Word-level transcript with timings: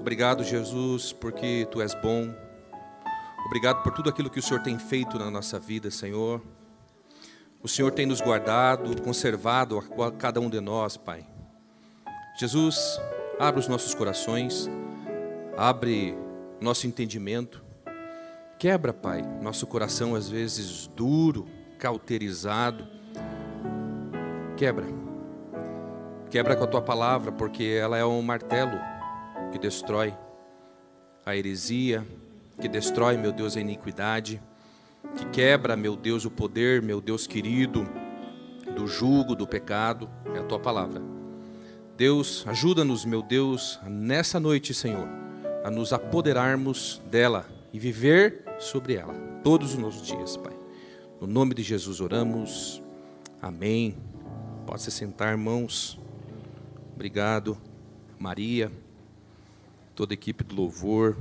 Obrigado, 0.00 0.44
Jesus, 0.44 1.12
porque 1.12 1.66
tu 1.70 1.82
és 1.82 1.92
bom. 1.94 2.32
Obrigado 3.46 3.82
por 3.82 3.92
tudo 3.92 4.08
aquilo 4.08 4.30
que 4.30 4.38
o 4.38 4.42
Senhor 4.42 4.62
tem 4.62 4.78
feito 4.78 5.18
na 5.18 5.30
nossa 5.30 5.58
vida, 5.58 5.90
Senhor. 5.90 6.40
O 7.62 7.68
Senhor 7.68 7.90
tem 7.90 8.06
nos 8.06 8.20
guardado, 8.20 9.02
conservado 9.02 9.78
a 9.78 10.12
cada 10.12 10.40
um 10.40 10.48
de 10.48 10.60
nós, 10.60 10.96
Pai. 10.96 11.26
Jesus, 12.38 13.00
abre 13.38 13.60
os 13.60 13.66
nossos 13.66 13.94
corações, 13.94 14.70
abre 15.56 16.16
nosso 16.60 16.86
entendimento. 16.86 17.62
Quebra, 18.58 18.92
Pai, 18.92 19.22
nosso 19.42 19.66
coração 19.66 20.14
às 20.14 20.28
vezes 20.28 20.86
duro, 20.86 21.46
cauterizado. 21.78 22.86
Quebra. 24.56 24.86
Quebra 26.30 26.54
com 26.54 26.64
a 26.64 26.68
tua 26.68 26.82
palavra, 26.82 27.32
porque 27.32 27.64
ela 27.64 27.96
é 27.98 28.04
um 28.04 28.22
martelo 28.22 28.78
que 29.50 29.58
destrói 29.58 30.14
a 31.24 31.36
heresia, 31.36 32.06
que 32.60 32.68
destrói, 32.68 33.16
meu 33.16 33.32
Deus, 33.32 33.56
a 33.56 33.60
iniquidade, 33.60 34.40
que 35.16 35.26
quebra, 35.26 35.76
meu 35.76 35.94
Deus, 35.94 36.24
o 36.24 36.30
poder, 36.30 36.82
meu 36.82 37.00
Deus 37.00 37.26
querido, 37.26 37.86
do 38.74 38.86
jugo, 38.86 39.34
do 39.34 39.46
pecado, 39.46 40.08
é 40.34 40.38
a 40.38 40.44
tua 40.44 40.58
palavra. 40.58 41.00
Deus, 41.96 42.44
ajuda-nos, 42.46 43.04
meu 43.04 43.22
Deus, 43.22 43.78
nessa 43.84 44.38
noite, 44.38 44.72
Senhor, 44.72 45.08
a 45.64 45.70
nos 45.70 45.92
apoderarmos 45.92 47.02
dela 47.10 47.46
e 47.72 47.78
viver 47.78 48.44
sobre 48.58 48.94
ela 48.94 49.14
todos 49.42 49.74
os 49.74 49.78
nossos 49.78 50.06
dias, 50.06 50.36
Pai. 50.36 50.56
No 51.20 51.26
nome 51.26 51.54
de 51.54 51.62
Jesus 51.62 52.00
oramos. 52.00 52.82
Amém. 53.42 53.96
Pode 54.66 54.82
se 54.82 54.90
sentar, 54.90 55.32
irmãos. 55.32 55.98
Obrigado, 56.94 57.58
Maria 58.18 58.70
toda 59.98 60.12
a 60.12 60.14
equipe 60.14 60.44
do 60.44 60.54
louvor. 60.54 61.16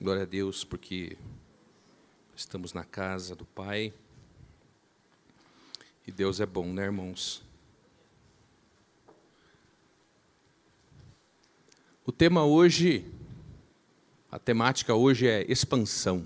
Glória 0.00 0.22
a 0.22 0.24
Deus, 0.24 0.62
porque 0.62 1.18
estamos 2.36 2.72
na 2.72 2.84
casa 2.84 3.34
do 3.34 3.44
Pai. 3.44 3.92
E 6.06 6.12
Deus 6.12 6.38
é 6.38 6.46
bom, 6.46 6.72
né, 6.72 6.84
irmãos? 6.84 7.42
O 12.04 12.12
tema 12.12 12.44
hoje, 12.44 13.04
a 14.30 14.38
temática 14.38 14.94
hoje 14.94 15.26
é 15.26 15.44
expansão. 15.50 16.24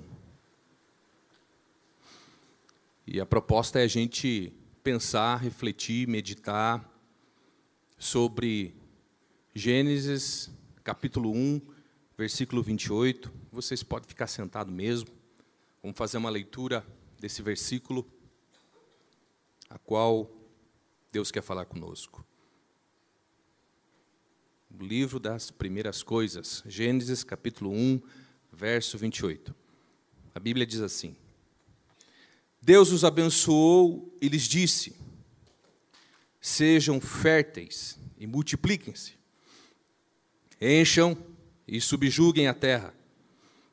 E 3.06 3.18
a 3.18 3.24
proposta 3.24 3.80
é 3.80 3.84
a 3.84 3.88
gente 3.88 4.52
pensar, 4.82 5.36
refletir, 5.36 6.08
meditar 6.08 6.88
sobre 7.98 8.74
Gênesis, 9.54 10.50
capítulo 10.82 11.32
1, 11.32 11.60
versículo 12.16 12.62
28. 12.62 13.30
Vocês 13.52 13.82
podem 13.82 14.08
ficar 14.08 14.26
sentados 14.26 14.72
mesmo. 14.72 15.08
Vamos 15.82 15.98
fazer 15.98 16.16
uma 16.16 16.30
leitura 16.30 16.86
desse 17.18 17.42
versículo, 17.42 18.06
a 19.68 19.78
qual 19.78 20.30
Deus 21.12 21.30
quer 21.30 21.42
falar 21.42 21.66
conosco. 21.66 22.24
O 24.78 24.82
livro 24.82 25.20
das 25.20 25.50
primeiras 25.50 26.02
coisas, 26.02 26.62
Gênesis, 26.66 27.22
capítulo 27.22 27.70
1, 27.70 28.00
verso 28.50 28.96
28. 28.96 29.54
A 30.34 30.40
Bíblia 30.40 30.64
diz 30.64 30.80
assim: 30.80 31.14
Deus 32.62 32.90
os 32.92 33.04
abençoou 33.04 34.14
e 34.20 34.28
lhes 34.28 34.42
disse: 34.42 34.94
Sejam 36.40 37.00
férteis 37.00 37.98
e 38.18 38.26
multipliquem-se, 38.26 39.14
encham 40.60 41.16
e 41.66 41.80
subjuguem 41.80 42.48
a 42.48 42.54
terra, 42.54 42.94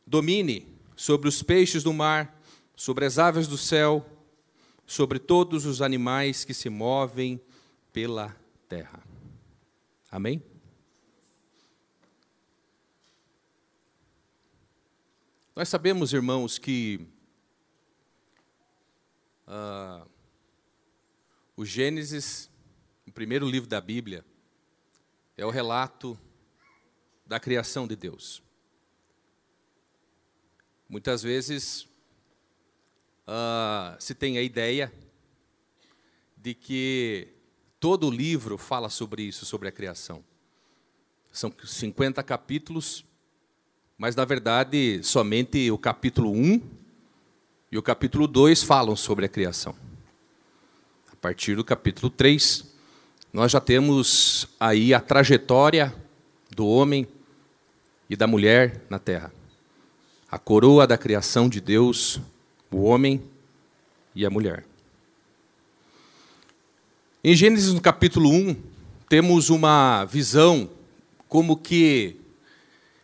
domine 0.06 0.68
sobre 0.96 1.28
os 1.28 1.44
peixes 1.44 1.84
do 1.84 1.92
mar, 1.92 2.42
sobre 2.76 3.06
as 3.06 3.20
aves 3.20 3.48
do 3.48 3.58
céu, 3.58 4.06
sobre 4.86 5.20
todos 5.20 5.66
os 5.66 5.82
animais 5.82 6.46
que 6.46 6.54
se 6.54 6.70
movem 6.70 7.42
pela 7.92 8.36
terra. 8.70 9.04
Amém? 10.10 10.42
Nós 15.54 15.68
sabemos, 15.68 16.14
irmãos, 16.14 16.58
que 16.58 17.06
Uh, 19.48 20.06
o 21.56 21.64
Gênesis, 21.64 22.50
o 23.08 23.12
primeiro 23.12 23.48
livro 23.48 23.70
da 23.70 23.80
Bíblia, 23.80 24.26
é 25.38 25.46
o 25.46 25.50
relato 25.50 26.20
da 27.26 27.40
criação 27.40 27.88
de 27.88 27.96
Deus. 27.96 28.44
Muitas 30.90 31.24
vezes 31.24 31.88
uh, 33.28 33.96
se 34.00 34.14
tem 34.14 34.38
a 34.38 34.42
ideia 34.42 34.92
de 36.36 36.54
que 36.54 37.30
todo 37.80 38.08
o 38.08 38.12
livro 38.12 38.58
fala 38.58 38.90
sobre 38.90 39.24
isso, 39.24 39.46
sobre 39.46 39.70
a 39.70 39.72
criação. 39.72 40.24
São 41.32 41.54
50 41.64 42.22
capítulos, 42.24 43.06
mas 43.98 44.14
na 44.14 44.26
verdade 44.26 45.02
somente 45.04 45.72
o 45.72 45.78
capítulo 45.78 46.32
1 46.32 46.87
e 47.72 47.78
o 47.78 47.84
capítulo 47.84 48.28
2 48.28 48.64
falam 48.64 48.96
sobre 48.96 49.26
a 49.26 49.30
criação. 49.30 49.76
A 51.12 51.16
partir 51.16 51.56
do 51.56 51.64
capítulo 51.64 52.10
3, 52.10 52.66
nós 53.34 53.52
já 53.52 53.60
temos 53.60 54.48
aí 54.60 54.94
a 54.94 55.02
trajetória 55.02 55.94
do 56.50 56.66
homem 56.66 57.08
e 58.10 58.16
da 58.16 58.26
mulher 58.26 58.82
na 58.90 59.00
terra. 59.00 59.34
A 60.32 60.40
coroa 60.40 60.88
da 60.88 60.98
criação 60.98 61.50
de 61.50 61.60
Deus, 61.60 62.22
o 62.72 62.84
homem 62.84 63.22
e 64.16 64.26
a 64.26 64.30
mulher. 64.30 64.64
Em 67.22 67.36
Gênesis, 67.36 67.74
no 67.74 67.82
capítulo 67.82 68.30
1, 68.30 68.56
temos 69.10 69.50
uma 69.50 70.06
visão 70.06 70.70
como 71.28 71.58
que 71.58 72.16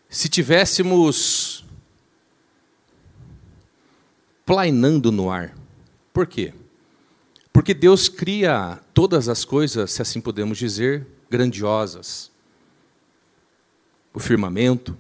se 0.10 0.30
tivéssemos 0.30 1.53
plainando 4.46 5.12
no 5.12 5.30
ar. 5.30 5.56
Por 6.14 6.28
quê? 6.28 6.54
Porque 7.52 7.74
Deus 7.74 8.10
cria 8.10 8.80
todas 8.94 9.30
as 9.30 9.46
coisas, 9.46 9.92
se 9.92 10.02
assim 10.02 10.20
podemos 10.20 10.58
dizer, 10.58 11.06
grandiosas. 11.30 12.32
O 14.14 14.20
firmamento, 14.20 14.98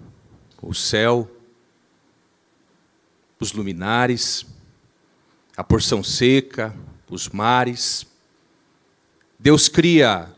o 0.62 0.74
céu, 0.74 1.30
os 3.40 3.52
luminares, 3.52 4.46
a 5.58 5.64
porção 5.64 6.04
seca, 6.04 6.74
os 7.10 7.30
mares. 7.30 8.06
Deus 9.38 9.68
cria 9.68 10.32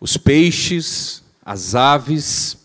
os 0.00 0.16
peixes, 0.16 1.22
as 1.44 1.74
aves, 1.74 2.58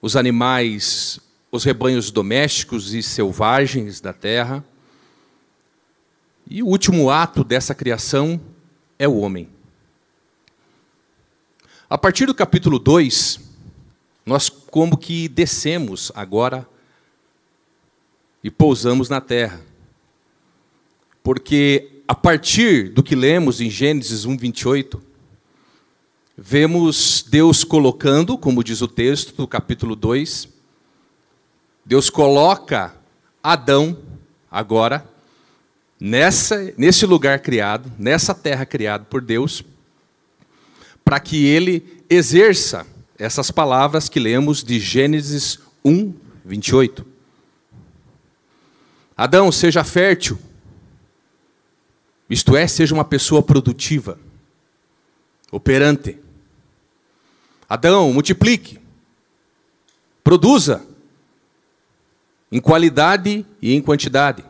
os 0.00 0.16
animais 0.16 1.20
os 1.54 1.64
rebanhos 1.64 2.10
domésticos 2.10 2.94
e 2.94 3.02
selvagens 3.02 4.00
da 4.00 4.14
terra. 4.14 4.64
E 6.48 6.62
o 6.62 6.66
último 6.66 7.10
ato 7.10 7.44
dessa 7.44 7.74
criação 7.74 8.40
é 8.98 9.06
o 9.06 9.18
homem. 9.18 9.50
A 11.90 11.98
partir 11.98 12.24
do 12.24 12.34
capítulo 12.34 12.78
2, 12.78 13.38
nós 14.24 14.48
como 14.48 14.96
que 14.96 15.28
descemos 15.28 16.10
agora 16.14 16.66
e 18.42 18.50
pousamos 18.50 19.10
na 19.10 19.20
terra. 19.20 19.60
Porque 21.22 22.00
a 22.08 22.14
partir 22.14 22.88
do 22.88 23.02
que 23.02 23.14
lemos 23.14 23.60
em 23.60 23.68
Gênesis 23.68 24.24
1, 24.24 24.38
28, 24.38 25.02
vemos 26.34 27.22
Deus 27.28 27.62
colocando, 27.62 28.38
como 28.38 28.64
diz 28.64 28.80
o 28.80 28.88
texto 28.88 29.36
do 29.36 29.46
capítulo 29.46 29.94
2, 29.94 30.51
Deus 31.84 32.08
coloca 32.08 32.94
Adão 33.42 33.98
agora 34.50 35.06
nessa 36.00 36.72
nesse 36.76 37.06
lugar 37.06 37.40
criado, 37.40 37.92
nessa 37.98 38.34
terra 38.34 38.64
criada 38.66 39.04
por 39.04 39.20
Deus, 39.20 39.64
para 41.04 41.18
que 41.20 41.46
ele 41.46 42.04
exerça 42.08 42.86
essas 43.18 43.50
palavras 43.50 44.08
que 44.08 44.18
lemos 44.18 44.64
de 44.64 44.80
Gênesis 44.80 45.58
1, 45.84 46.12
28. 46.44 47.06
Adão, 49.16 49.52
seja 49.52 49.84
fértil, 49.84 50.38
isto 52.28 52.56
é, 52.56 52.66
seja 52.66 52.94
uma 52.94 53.04
pessoa 53.04 53.42
produtiva, 53.42 54.18
operante. 55.50 56.18
Adão, 57.68 58.12
multiplique, 58.12 58.80
produza, 60.24 60.84
em 62.52 62.60
qualidade 62.60 63.44
e 63.60 63.74
em 63.74 63.82
quantidade. 63.82 64.44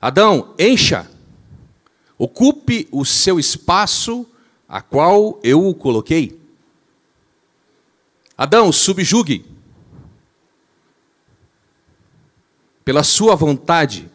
Adão, 0.00 0.54
encha 0.58 1.08
Ocupe 2.18 2.88
o 2.90 3.04
seu 3.04 3.38
espaço, 3.38 4.26
a 4.68 4.80
qual 4.80 5.38
eu 5.42 5.66
o 5.66 5.74
coloquei. 5.74 6.40
Adão, 8.36 8.72
subjugue. 8.72 9.44
Pela 12.84 13.02
sua 13.02 13.34
vontade, 13.34 14.10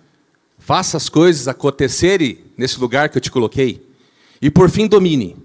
faça 0.57 0.97
as 0.97 1.09
coisas 1.09 1.47
acontecerem 1.47 2.43
nesse 2.57 2.79
lugar 2.79 3.09
que 3.09 3.17
eu 3.17 3.21
te 3.21 3.29
coloquei. 3.29 3.87
E 4.41 4.49
por 4.49 4.69
fim, 4.69 4.87
domine. 4.87 5.37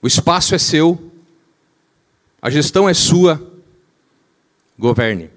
O 0.00 0.06
espaço 0.06 0.54
é 0.54 0.58
seu, 0.58 1.10
a 2.40 2.48
gestão 2.48 2.88
é 2.88 2.94
sua, 2.94 3.49
governe. 4.80 5.30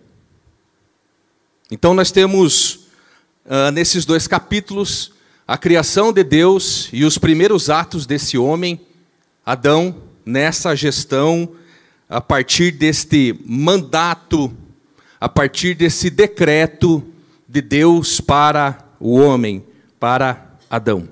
Então, 1.70 1.94
nós 1.94 2.12
temos 2.12 2.88
uh, 3.46 3.70
nesses 3.74 4.06
dois 4.06 4.26
capítulos 4.26 5.12
a 5.46 5.58
criação 5.58 6.14
de 6.14 6.24
Deus 6.24 6.90
e 6.94 7.04
os 7.04 7.18
primeiros 7.18 7.70
atos 7.70 8.06
desse 8.06 8.38
homem, 8.38 8.80
Adão, 9.46 9.98
nessa 10.26 10.74
gestão, 10.74 11.52
a 12.08 12.22
partir 12.22 12.72
deste 12.72 13.38
mandato, 13.46 14.56
a 15.20 15.28
partir 15.28 15.76
desse 15.76 16.10
decreto 16.10 17.04
de 17.48 17.62
Deus 17.62 18.22
para 18.22 18.88
o 19.00 19.18
homem, 19.20 19.64
para 20.00 20.58
Adão. 20.70 21.08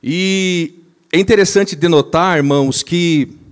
E 0.00 0.74
é 1.10 1.18
interessante 1.18 1.74
denotar, 1.74 2.36
irmãos, 2.36 2.82
que 2.82 3.43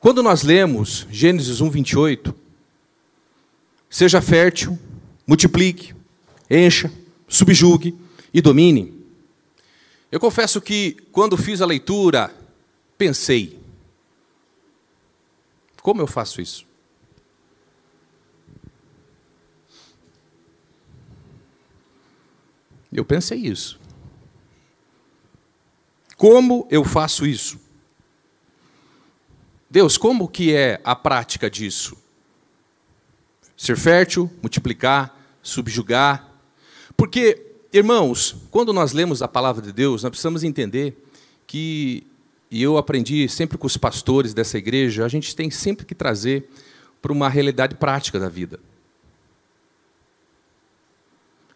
quando 0.00 0.22
nós 0.22 0.42
lemos 0.42 1.06
Gênesis 1.10 1.60
1, 1.60 1.70
28, 1.70 2.34
seja 3.90 4.20
fértil, 4.20 4.78
multiplique, 5.26 5.94
encha, 6.48 6.92
subjugue 7.26 7.98
e 8.32 8.40
domine. 8.40 8.96
Eu 10.10 10.20
confesso 10.20 10.60
que 10.60 10.96
quando 11.12 11.36
fiz 11.36 11.60
a 11.60 11.66
leitura, 11.66 12.34
pensei: 12.96 13.58
como 15.82 16.00
eu 16.00 16.06
faço 16.06 16.40
isso? 16.40 16.66
Eu 22.92 23.04
pensei 23.04 23.38
isso. 23.38 23.78
Como 26.16 26.66
eu 26.70 26.84
faço 26.84 27.26
isso? 27.26 27.67
Deus, 29.70 29.98
como 29.98 30.28
que 30.28 30.54
é 30.54 30.80
a 30.82 30.96
prática 30.96 31.50
disso? 31.50 31.96
Ser 33.56 33.76
fértil, 33.76 34.30
multiplicar, 34.40 35.14
subjugar. 35.42 36.26
Porque, 36.96 37.54
irmãos, 37.72 38.36
quando 38.50 38.72
nós 38.72 38.92
lemos 38.92 39.20
a 39.20 39.28
palavra 39.28 39.60
de 39.60 39.72
Deus, 39.72 40.02
nós 40.02 40.10
precisamos 40.10 40.42
entender 40.42 40.96
que, 41.46 42.06
e 42.50 42.62
eu 42.62 42.78
aprendi 42.78 43.28
sempre 43.28 43.58
com 43.58 43.66
os 43.66 43.76
pastores 43.76 44.32
dessa 44.32 44.56
igreja, 44.56 45.04
a 45.04 45.08
gente 45.08 45.36
tem 45.36 45.50
sempre 45.50 45.84
que 45.84 45.94
trazer 45.94 46.48
para 47.02 47.12
uma 47.12 47.28
realidade 47.28 47.74
prática 47.74 48.18
da 48.18 48.28
vida. 48.28 48.58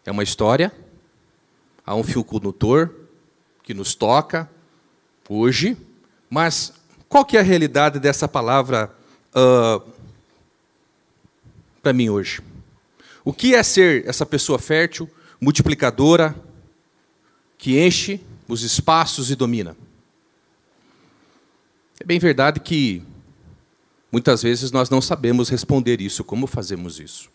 É 0.05 0.11
uma 0.11 0.23
história, 0.23 0.71
há 1.85 1.95
um 1.95 2.03
fio 2.03 2.23
condutor 2.23 2.93
que 3.63 3.73
nos 3.73 3.95
toca 3.95 4.49
hoje, 5.27 5.77
mas 6.29 6.73
qual 7.13 7.23
que 7.23 7.37
é 7.37 7.41
a 7.41 7.43
realidade 7.43 7.99
dessa 7.99 8.27
palavra 8.27 8.91
uh, 9.35 9.87
para 11.79 11.93
mim 11.93 12.09
hoje? 12.09 12.41
O 13.23 13.31
que 13.31 13.53
é 13.53 13.61
ser 13.61 14.09
essa 14.09 14.25
pessoa 14.25 14.57
fértil, 14.57 15.07
multiplicadora, 15.39 16.35
que 17.55 17.79
enche 17.79 18.19
os 18.47 18.63
espaços 18.63 19.29
e 19.29 19.35
domina? 19.35 19.77
É 21.99 22.03
bem 22.03 22.17
verdade 22.17 22.59
que 22.59 23.03
muitas 24.11 24.41
vezes 24.41 24.71
nós 24.71 24.89
não 24.89 24.99
sabemos 24.99 25.49
responder 25.49 26.01
isso, 26.01 26.23
como 26.23 26.47
fazemos 26.47 26.99
isso. 26.99 27.29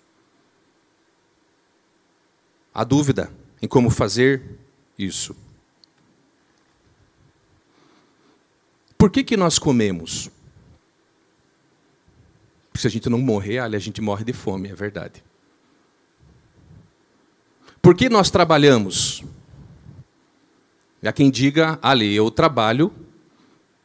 Há 2.75 2.82
dúvida 2.82 3.30
em 3.62 3.69
como 3.69 3.90
fazer 3.90 4.42
isso. 4.98 5.36
Por 8.98 9.10
que, 9.10 9.22
que 9.22 9.36
nós 9.36 9.58
comemos? 9.60 10.28
Porque 12.68 12.80
se 12.82 12.88
a 12.88 12.90
gente 12.90 13.08
não 13.08 13.18
morrer, 13.18 13.58
a 13.58 13.78
gente 13.78 14.00
morre 14.00 14.24
de 14.24 14.32
fome, 14.32 14.68
é 14.68 14.74
verdade. 14.74 15.22
Por 17.80 17.94
que 17.94 18.08
nós 18.08 18.28
trabalhamos? 18.28 19.22
Há 21.02 21.12
quem 21.12 21.30
diga, 21.30 21.78
ali, 21.80 22.14
eu 22.14 22.28
trabalho 22.28 22.92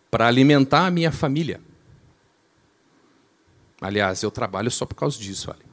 para 0.09 0.27
alimentar 0.27 0.87
a 0.87 0.91
minha 0.91 1.11
família. 1.11 1.61
Aliás, 3.79 4.23
eu 4.23 4.31
trabalho 4.31 4.71
só 4.71 4.85
por 4.85 4.95
causa 4.95 5.19
disso, 5.19 5.51
ali. 5.51 5.63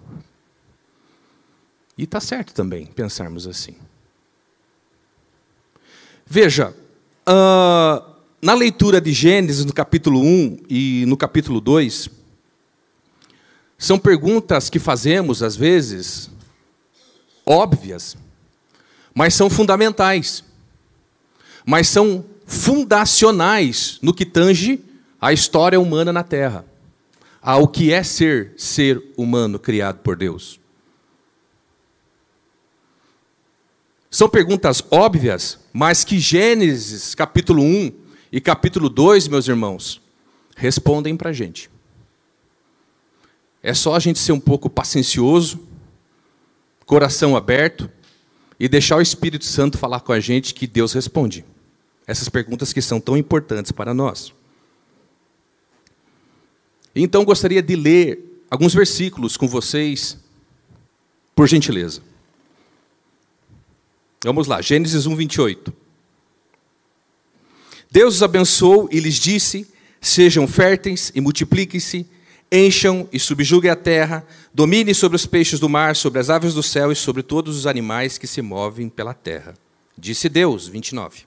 E 1.96 2.04
está 2.04 2.20
certo 2.20 2.52
também 2.54 2.86
pensarmos 2.86 3.46
assim. 3.46 3.76
Veja, 6.26 6.74
uh, 7.28 8.09
na 8.40 8.54
leitura 8.54 9.00
de 9.00 9.12
Gênesis, 9.12 9.64
no 9.64 9.72
capítulo 9.72 10.20
1 10.20 10.58
e 10.68 11.04
no 11.06 11.16
capítulo 11.16 11.60
2, 11.60 12.08
são 13.76 13.98
perguntas 13.98 14.70
que 14.70 14.78
fazemos, 14.78 15.42
às 15.42 15.56
vezes, 15.56 16.30
óbvias, 17.44 18.16
mas 19.14 19.34
são 19.34 19.50
fundamentais. 19.50 20.44
Mas 21.66 21.88
são 21.88 22.24
fundacionais 22.46 23.98
no 24.00 24.14
que 24.14 24.24
tange 24.24 24.80
a 25.20 25.32
história 25.32 25.78
humana 25.78 26.12
na 26.12 26.22
Terra, 26.22 26.64
ao 27.42 27.68
que 27.68 27.92
é 27.92 28.02
ser 28.02 28.54
ser 28.56 29.02
humano 29.16 29.58
criado 29.58 29.98
por 29.98 30.16
Deus. 30.16 30.58
São 34.10 34.28
perguntas 34.28 34.82
óbvias, 34.90 35.58
mas 35.72 36.02
que 36.02 36.18
Gênesis 36.18 37.14
capítulo 37.14 37.62
1 37.62 37.92
e 38.32 38.40
capítulo 38.40 38.88
2, 38.88 39.28
meus 39.28 39.48
irmãos, 39.48 40.00
respondem 40.56 41.16
para 41.16 41.30
a 41.30 41.32
gente. 41.32 41.70
É 43.62 43.74
só 43.74 43.94
a 43.94 43.98
gente 43.98 44.18
ser 44.18 44.32
um 44.32 44.40
pouco 44.40 44.70
paciencioso, 44.70 45.60
coração 46.86 47.36
aberto 47.36 47.90
e 48.58 48.68
deixar 48.68 48.96
o 48.96 49.02
Espírito 49.02 49.44
Santo 49.44 49.78
falar 49.78 50.00
com 50.00 50.12
a 50.12 50.20
gente 50.20 50.54
que 50.54 50.66
Deus 50.66 50.92
responde. 50.92 51.44
Essas 52.06 52.28
perguntas 52.28 52.72
que 52.72 52.80
são 52.80 53.00
tão 53.00 53.16
importantes 53.16 53.72
para 53.72 53.92
nós. 53.92 54.32
Então 56.94 57.24
gostaria 57.24 57.62
de 57.62 57.76
ler 57.76 58.44
alguns 58.50 58.74
versículos 58.74 59.36
com 59.36 59.46
vocês, 59.46 60.18
por 61.34 61.46
gentileza. 61.46 62.02
Vamos 64.24 64.46
lá, 64.46 64.60
Gênesis 64.60 65.06
1, 65.06 65.16
28. 65.16 65.72
Deus 67.90 68.16
os 68.16 68.22
abençoou 68.22 68.88
e 68.92 69.00
lhes 69.00 69.16
disse: 69.16 69.66
Sejam 70.00 70.46
férteis 70.46 71.10
e 71.14 71.20
multipliquem-se, 71.20 72.06
encham 72.50 73.08
e 73.12 73.18
subjuguem 73.18 73.70
a 73.70 73.76
terra, 73.76 74.24
dominem 74.54 74.94
sobre 74.94 75.16
os 75.16 75.26
peixes 75.26 75.58
do 75.58 75.68
mar, 75.68 75.96
sobre 75.96 76.20
as 76.20 76.30
aves 76.30 76.54
do 76.54 76.62
céu 76.62 76.92
e 76.92 76.96
sobre 76.96 77.22
todos 77.22 77.56
os 77.56 77.66
animais 77.66 78.16
que 78.16 78.26
se 78.26 78.40
movem 78.40 78.88
pela 78.88 79.12
terra. 79.12 79.54
Disse 79.98 80.28
Deus, 80.28 80.68
29. 80.68 81.22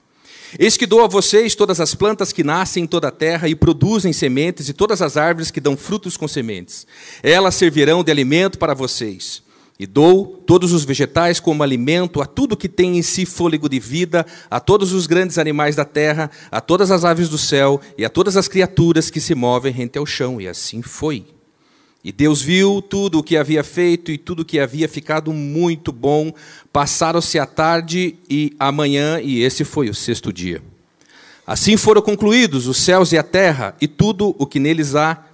Eis 0.58 0.77
que 0.77 0.86
dou 0.86 1.03
a 1.03 1.08
vocês 1.08 1.55
todas 1.55 1.79
as 1.79 1.96
plantas 1.96 2.32
que 2.32 2.43
nascem 2.43 2.84
em 2.84 2.88
toda 2.88 3.08
a 3.08 3.12
terra 3.12 3.50
e 3.50 3.55
produzem 3.55 4.13
sementes, 4.13 4.70
e 4.70 4.74
todas 4.74 5.01
as 5.01 5.17
árvores 5.17 5.51
que 5.51 5.60
dão 5.60 5.75
frutos 5.75 6.15
com 6.15 6.27
sementes. 6.27 6.86
Elas 7.22 7.55
servirão 7.55 8.03
de 8.03 8.12
alimento 8.12 8.58
para 8.58 8.74
vocês. 8.74 9.43
E 9.83 9.85
dou 9.85 10.41
todos 10.47 10.71
os 10.71 10.85
vegetais 10.85 11.41
como 11.41 11.61
alimento 11.61 12.21
a 12.21 12.25
tudo 12.25 12.55
que 12.55 12.69
tem 12.69 12.97
em 12.97 13.01
si 13.01 13.25
fôlego 13.25 13.67
de 13.67 13.81
vida, 13.81 14.25
a 14.49 14.57
todos 14.57 14.93
os 14.93 15.05
grandes 15.05 15.37
animais 15.37 15.75
da 15.75 15.83
terra, 15.83 16.31
a 16.49 16.61
todas 16.61 16.89
as 16.89 17.03
aves 17.03 17.27
do 17.27 17.37
céu 17.37 17.81
e 17.97 18.05
a 18.05 18.09
todas 18.09 18.37
as 18.37 18.47
criaturas 18.47 19.09
que 19.09 19.19
se 19.19 19.35
movem 19.35 19.73
rente 19.73 19.97
ao 19.97 20.05
chão. 20.05 20.39
E 20.39 20.47
assim 20.47 20.81
foi. 20.81 21.25
E 22.01 22.13
Deus 22.13 22.41
viu 22.41 22.81
tudo 22.81 23.19
o 23.19 23.23
que 23.23 23.35
havia 23.35 23.61
feito 23.61 24.09
e 24.09 24.17
tudo 24.17 24.43
o 24.43 24.45
que 24.45 24.57
havia 24.57 24.87
ficado 24.87 25.33
muito 25.33 25.91
bom. 25.91 26.31
Passaram-se 26.71 27.37
a 27.37 27.45
tarde 27.45 28.15
e 28.29 28.55
a 28.57 28.71
manhã, 28.71 29.19
e 29.19 29.41
esse 29.41 29.65
foi 29.65 29.89
o 29.89 29.93
sexto 29.93 30.31
dia. 30.31 30.63
Assim 31.45 31.75
foram 31.75 32.01
concluídos 32.01 32.67
os 32.67 32.77
céus 32.77 33.11
e 33.11 33.17
a 33.17 33.23
terra 33.23 33.75
e 33.81 33.87
tudo 33.89 34.33
o 34.39 34.47
que 34.47 34.61
neles 34.61 34.95
há. 34.95 35.25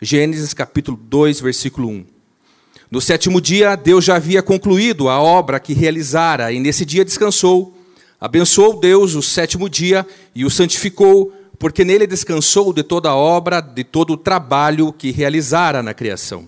Gênesis 0.00 0.52
capítulo 0.52 0.98
2, 1.00 1.40
versículo 1.40 1.88
1. 1.88 2.11
No 2.92 3.00
sétimo 3.00 3.40
dia, 3.40 3.74
Deus 3.74 4.04
já 4.04 4.16
havia 4.16 4.42
concluído 4.42 5.08
a 5.08 5.18
obra 5.18 5.58
que 5.58 5.72
realizara, 5.72 6.52
e 6.52 6.60
nesse 6.60 6.84
dia 6.84 7.06
descansou. 7.06 7.74
Abençoou 8.20 8.78
Deus 8.78 9.14
o 9.14 9.22
sétimo 9.22 9.66
dia 9.66 10.06
e 10.34 10.44
o 10.44 10.50
santificou, 10.50 11.32
porque 11.58 11.86
nele 11.86 12.06
descansou 12.06 12.70
de 12.70 12.82
toda 12.82 13.08
a 13.08 13.16
obra, 13.16 13.62
de 13.62 13.82
todo 13.82 14.12
o 14.12 14.16
trabalho 14.18 14.92
que 14.92 15.10
realizara 15.10 15.82
na 15.82 15.94
criação. 15.94 16.46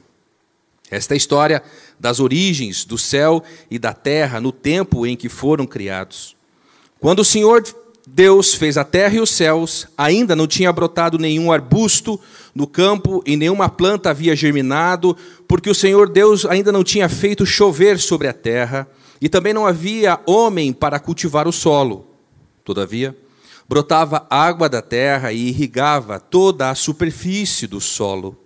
Esta 0.91 1.15
é 1.15 1.17
a 1.17 1.17
história 1.17 1.63
das 1.99 2.21
origens 2.21 2.85
do 2.85 2.99
céu 2.99 3.43
e 3.71 3.79
da 3.79 3.95
terra 3.95 4.39
no 4.39 4.53
tempo 4.53 5.07
em 5.07 5.17
que 5.17 5.31
foram 5.31 5.67
criados. 5.67 6.37
Quando 7.01 7.21
o 7.21 7.25
Senhor 7.25 7.63
Deus 8.07 8.55
fez 8.55 8.77
a 8.77 8.85
terra 8.85 9.15
e 9.15 9.21
os 9.21 9.31
céus, 9.31 9.87
ainda 9.97 10.37
não 10.37 10.47
tinha 10.47 10.71
brotado 10.71 11.19
nenhum 11.19 11.51
arbusto 11.51 12.21
no 12.55 12.67
campo 12.67 13.23
e 13.25 13.35
nenhuma 13.35 13.69
planta 13.69 14.11
havia 14.11 14.37
germinado, 14.37 15.17
porque 15.49 15.71
o 15.71 15.75
Senhor 15.75 16.11
Deus 16.11 16.45
ainda 16.45 16.71
não 16.71 16.85
tinha 16.85 17.09
feito 17.09 17.47
chover 17.47 17.99
sobre 17.99 18.29
a 18.29 18.33
terra, 18.35 18.87
e 19.23 19.29
também 19.29 19.55
não 19.55 19.67
havia 19.67 20.21
homem 20.27 20.71
para 20.71 21.01
cultivar 21.01 21.49
o 21.49 21.53
solo. 21.53 22.07
Todavia, 22.63 23.17
brotava 23.67 24.27
água 24.29 24.69
da 24.69 24.83
terra 24.83 25.33
e 25.33 25.49
irrigava 25.49 26.21
toda 26.21 26.69
a 26.69 26.75
superfície 26.75 27.67
do 27.67 27.81
solo. 27.81 28.37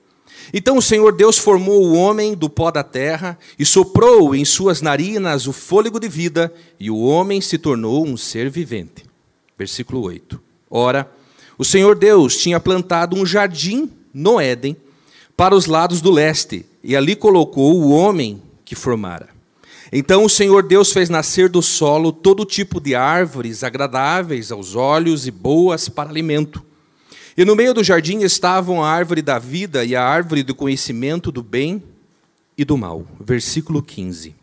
Então 0.54 0.76
o 0.76 0.82
Senhor 0.82 1.12
Deus 1.12 1.36
formou 1.36 1.82
o 1.82 1.94
homem 1.94 2.34
do 2.34 2.48
pó 2.48 2.70
da 2.70 2.84
terra 2.84 3.36
e 3.58 3.66
soprou 3.66 4.36
em 4.36 4.44
suas 4.44 4.80
narinas 4.80 5.48
o 5.48 5.52
fôlego 5.52 5.98
de 5.98 6.08
vida, 6.08 6.54
e 6.78 6.92
o 6.92 6.98
homem 7.00 7.40
se 7.40 7.58
tornou 7.58 8.06
um 8.06 8.16
ser 8.16 8.48
vivente. 8.48 9.07
Versículo 9.58 10.02
8. 10.02 10.40
Ora, 10.70 11.10
o 11.58 11.64
Senhor 11.64 11.96
Deus 11.96 12.36
tinha 12.36 12.60
plantado 12.60 13.16
um 13.16 13.26
jardim 13.26 13.90
no 14.14 14.40
Éden 14.40 14.76
para 15.36 15.54
os 15.54 15.66
lados 15.66 16.00
do 16.00 16.10
leste, 16.10 16.64
e 16.82 16.96
ali 16.96 17.14
colocou 17.14 17.80
o 17.80 17.90
homem 17.90 18.42
que 18.64 18.74
formara. 18.74 19.28
Então 19.92 20.24
o 20.24 20.28
Senhor 20.28 20.62
Deus 20.62 20.92
fez 20.92 21.08
nascer 21.08 21.48
do 21.48 21.62
solo 21.62 22.12
todo 22.12 22.44
tipo 22.44 22.80
de 22.80 22.94
árvores 22.94 23.64
agradáveis 23.64 24.52
aos 24.52 24.74
olhos 24.74 25.26
e 25.26 25.30
boas 25.30 25.88
para 25.88 26.10
alimento. 26.10 26.62
E 27.36 27.44
no 27.44 27.56
meio 27.56 27.72
do 27.72 27.84
jardim 27.84 28.20
estavam 28.20 28.82
a 28.82 28.90
árvore 28.90 29.22
da 29.22 29.38
vida 29.38 29.84
e 29.84 29.96
a 29.96 30.02
árvore 30.02 30.42
do 30.42 30.54
conhecimento 30.54 31.32
do 31.32 31.42
bem 31.42 31.82
e 32.56 32.64
do 32.64 32.76
mal. 32.76 33.06
Versículo 33.20 33.80
15. 33.80 34.34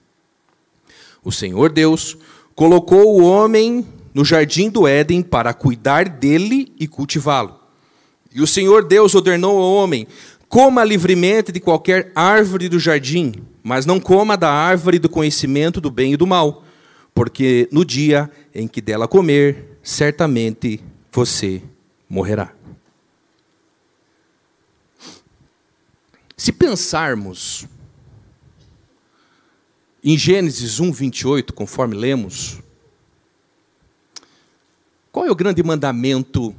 O 1.23 1.31
Senhor 1.31 1.71
Deus 1.71 2.17
colocou 2.55 3.19
o 3.19 3.25
homem 3.25 3.85
no 4.15 4.23
jardim 4.23 4.69
do 4.69 4.87
Éden 4.87 5.21
para 5.21 5.53
cuidar 5.53 6.07
dele 6.07 6.73
e 6.79 6.87
cultivá-lo. 6.87 7.59
E 8.33 8.41
o 8.41 8.47
Senhor 8.47 8.85
Deus 8.85 9.13
ordenou 9.13 9.61
ao 9.61 9.73
homem: 9.73 10.07
coma 10.47 10.85
livremente 10.85 11.51
de 11.51 11.59
qualquer 11.59 12.13
árvore 12.15 12.69
do 12.69 12.79
jardim, 12.79 13.33
mas 13.61 13.85
não 13.85 13.99
coma 13.99 14.37
da 14.37 14.49
árvore 14.49 14.99
do 14.99 15.09
conhecimento 15.09 15.81
do 15.81 15.91
bem 15.91 16.13
e 16.13 16.17
do 16.17 16.25
mal, 16.25 16.63
porque 17.13 17.67
no 17.73 17.83
dia 17.83 18.31
em 18.53 18.69
que 18.69 18.79
dela 18.79 19.05
comer, 19.05 19.77
certamente 19.83 20.79
você 21.11 21.61
morrerá. 22.09 22.53
Se 26.37 26.53
pensarmos 26.53 27.65
em 30.01 30.17
Gênesis 30.17 30.79
1, 30.79 30.91
28, 30.91 31.53
conforme 31.53 31.95
lemos, 31.95 32.59
qual 35.15 35.25
é 35.25 35.31
o 35.31 35.35
grande 35.35 35.63
mandamento 35.63 36.53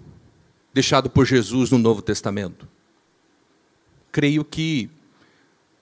deixado 0.73 1.11
por 1.11 1.27
Jesus 1.27 1.71
no 1.71 1.77
Novo 1.77 2.01
Testamento? 2.01 2.67
Creio 4.11 4.43
que, 4.47 4.89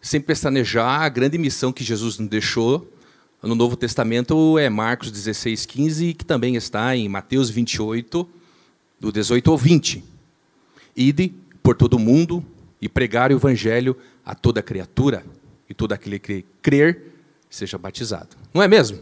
sem 0.03 0.21
pestanejar, 0.21 1.03
a 1.03 1.09
grande 1.09 1.39
missão 1.39 1.73
que 1.73 1.85
Jesus 1.85 2.19
nos 2.19 2.29
deixou 2.29 2.93
no 3.41 3.55
Novo 3.55 3.77
Testamento 3.77 4.59
é 4.59 4.69
Marcos 4.69 5.13
16, 5.13 5.67
15, 5.67 6.15
que 6.15 6.25
também 6.25 6.57
está 6.57 6.97
em 6.97 7.09
Mateus 7.09 7.49
28, 7.49 8.29
do 8.99 9.13
18 9.13 9.53
ao 9.53 9.57
20. 9.57 10.03
Ide 10.97 11.33
por 11.63 11.77
todo 11.77 11.95
o 11.95 12.01
mundo 12.01 12.45
e 12.81 12.89
pregar 12.89 13.31
o 13.31 13.37
evangelho 13.37 13.97
a 14.27 14.35
toda 14.35 14.61
criatura, 14.61 15.25
e 15.71 15.75
todo 15.75 15.93
aquele 15.93 16.19
que 16.19 16.45
crer 16.61 17.05
seja 17.49 17.79
batizado. 17.79 18.31
Não 18.53 18.61
é 18.61 18.67
mesmo? 18.67 18.99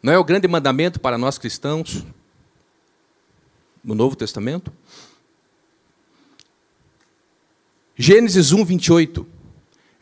Não 0.00 0.12
é 0.12 0.18
o 0.18 0.22
grande 0.22 0.46
mandamento 0.46 1.00
para 1.00 1.18
nós 1.18 1.38
cristãos? 1.38 2.04
No 3.82 3.94
Novo 3.94 4.16
Testamento? 4.16 4.72
Gênesis 7.96 8.52
1, 8.52 8.64
28 8.64 9.26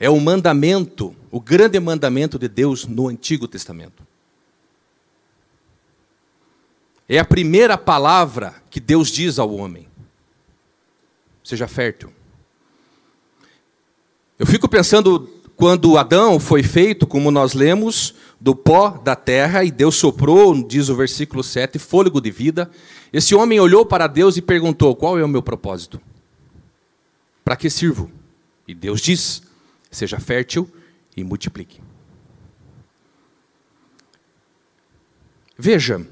é 0.00 0.08
o 0.08 0.18
mandamento, 0.18 1.14
o 1.30 1.38
grande 1.38 1.78
mandamento 1.78 2.38
de 2.38 2.48
Deus 2.48 2.86
no 2.86 3.08
Antigo 3.08 3.46
Testamento. 3.46 4.02
É 7.06 7.18
a 7.18 7.24
primeira 7.24 7.76
palavra 7.76 8.54
que 8.70 8.80
Deus 8.80 9.10
diz 9.10 9.38
ao 9.38 9.54
homem: 9.54 9.86
seja 11.44 11.68
fértil. 11.68 12.10
Eu 14.38 14.46
fico 14.46 14.66
pensando 14.66 15.28
quando 15.54 15.98
Adão 15.98 16.40
foi 16.40 16.62
feito, 16.62 17.06
como 17.06 17.30
nós 17.30 17.52
lemos, 17.52 18.14
do 18.40 18.54
pó 18.56 18.88
da 18.88 19.14
terra, 19.14 19.62
e 19.62 19.70
Deus 19.70 19.96
soprou, 19.96 20.54
diz 20.66 20.88
o 20.88 20.96
versículo 20.96 21.44
7, 21.44 21.78
fôlego 21.78 22.22
de 22.22 22.30
vida. 22.30 22.70
Esse 23.12 23.34
homem 23.34 23.58
olhou 23.58 23.84
para 23.84 24.06
Deus 24.06 24.36
e 24.36 24.42
perguntou: 24.42 24.94
Qual 24.94 25.18
é 25.18 25.24
o 25.24 25.28
meu 25.28 25.42
propósito? 25.42 26.00
Para 27.44 27.56
que 27.56 27.68
sirvo? 27.68 28.10
E 28.66 28.74
Deus 28.74 29.00
diz: 29.00 29.42
Seja 29.90 30.20
fértil 30.20 30.70
e 31.16 31.24
multiplique. 31.24 31.80
Veja, 35.58 36.06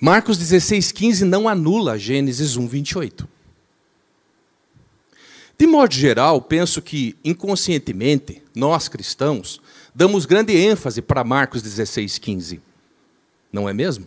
Marcos 0.00 0.38
16,15 0.38 1.22
não 1.22 1.48
anula 1.48 1.98
Gênesis 1.98 2.56
1, 2.56 2.66
28. 2.66 3.28
De 5.58 5.66
modo 5.66 5.92
geral, 5.92 6.40
penso 6.40 6.80
que 6.80 7.14
inconscientemente, 7.22 8.42
nós 8.54 8.88
cristãos, 8.88 9.60
damos 9.94 10.24
grande 10.24 10.56
ênfase 10.56 11.02
para 11.02 11.22
Marcos 11.22 11.60
16, 11.60 12.16
15. 12.16 12.62
Não 13.52 13.68
é 13.68 13.74
mesmo? 13.74 14.06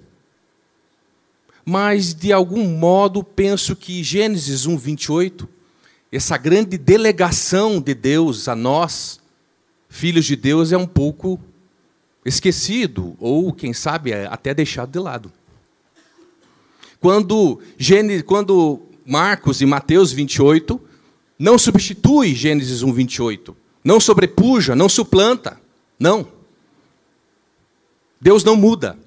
Mas, 1.65 2.13
de 2.13 2.33
algum 2.33 2.67
modo, 2.67 3.23
penso 3.23 3.75
que 3.75 4.03
Gênesis 4.03 4.65
1, 4.65 4.77
28, 4.77 5.47
essa 6.11 6.37
grande 6.37 6.77
delegação 6.77 7.79
de 7.79 7.93
Deus 7.93 8.47
a 8.47 8.55
nós, 8.55 9.19
filhos 9.87 10.25
de 10.25 10.35
Deus, 10.35 10.71
é 10.71 10.77
um 10.77 10.87
pouco 10.87 11.39
esquecido, 12.25 13.15
ou, 13.19 13.53
quem 13.53 13.73
sabe, 13.73 14.11
é 14.11 14.27
até 14.29 14.53
deixado 14.53 14.91
de 14.91 14.99
lado. 14.99 15.31
Quando, 16.99 17.59
Gênesis, 17.77 18.23
quando 18.23 18.81
Marcos 19.05 19.61
e 19.61 19.65
Mateus 19.65 20.11
28 20.11 20.79
não 21.37 21.57
substitui 21.57 22.33
Gênesis 22.33 22.83
1, 22.83 22.93
28. 22.93 23.55
Não 23.83 23.99
sobrepuja, 23.99 24.75
não 24.75 24.87
suplanta. 24.87 25.59
Não. 25.99 26.25
Deus 28.21 28.43
não 28.43 28.55
muda. 28.55 28.97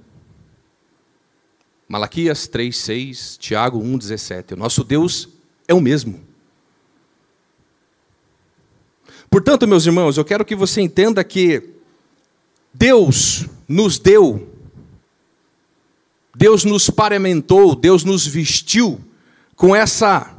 Malaquias 1.89 2.49
3, 2.49 2.77
6, 2.77 3.37
Tiago 3.39 3.79
1, 3.79 3.99
17. 3.99 4.55
O 4.55 4.57
nosso 4.57 4.83
Deus 4.83 5.29
é 5.69 5.75
o 5.75 5.81
mesmo. 5.81 6.21
Portanto, 9.31 9.67
meus 9.69 9.87
irmãos, 9.87 10.17
eu 10.17 10.25
quero 10.25 10.45
que 10.45 10.57
você 10.57 10.81
entenda 10.81 11.23
que 11.23 11.75
Deus 12.73 13.47
nos 13.69 13.99
deu, 13.99 14.53
Deus 16.35 16.65
nos 16.65 16.91
paramentou, 16.91 17.75
Deus 17.75 18.05
nos 18.05 18.27
vestiu 18.27 19.01
com 19.55 19.75
essa 19.75 20.33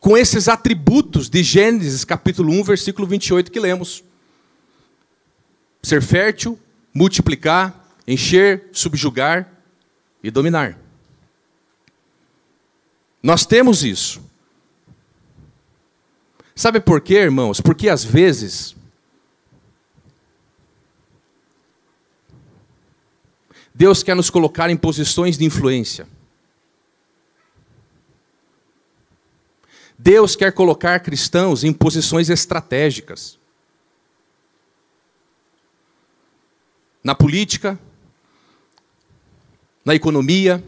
com 0.00 0.16
esses 0.16 0.48
atributos 0.48 1.28
de 1.28 1.42
Gênesis 1.42 2.06
capítulo 2.06 2.50
1, 2.54 2.64
versículo 2.64 3.06
28 3.06 3.52
que 3.52 3.60
lemos. 3.60 4.02
Ser 5.82 6.00
fértil, 6.00 6.58
multiplicar, 6.94 7.86
encher, 8.08 8.70
subjugar 8.72 9.59
e 10.22 10.30
dominar. 10.30 10.78
Nós 13.22 13.44
temos 13.44 13.84
isso. 13.84 14.22
Sabe 16.54 16.80
por 16.80 17.00
quê, 17.00 17.14
irmãos? 17.14 17.60
Porque 17.60 17.88
às 17.88 18.04
vezes 18.04 18.76
Deus 23.74 24.02
quer 24.02 24.14
nos 24.14 24.28
colocar 24.28 24.68
em 24.68 24.76
posições 24.76 25.38
de 25.38 25.44
influência. 25.44 26.06
Deus 29.98 30.36
quer 30.36 30.52
colocar 30.52 31.00
cristãos 31.00 31.64
em 31.64 31.72
posições 31.72 32.30
estratégicas. 32.30 33.38
Na 37.02 37.14
política, 37.14 37.78
na 39.84 39.94
economia, 39.94 40.62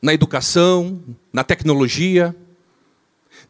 na 0.00 0.14
educação, 0.14 1.02
na 1.32 1.42
tecnologia. 1.42 2.34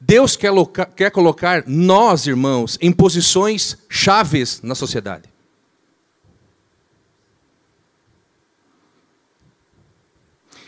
Deus 0.00 0.36
quer, 0.36 0.52
quer 0.96 1.10
colocar 1.10 1.64
nós, 1.66 2.26
irmãos, 2.26 2.78
em 2.80 2.92
posições 2.92 3.76
chaves 3.88 4.62
na 4.62 4.74
sociedade. 4.74 5.28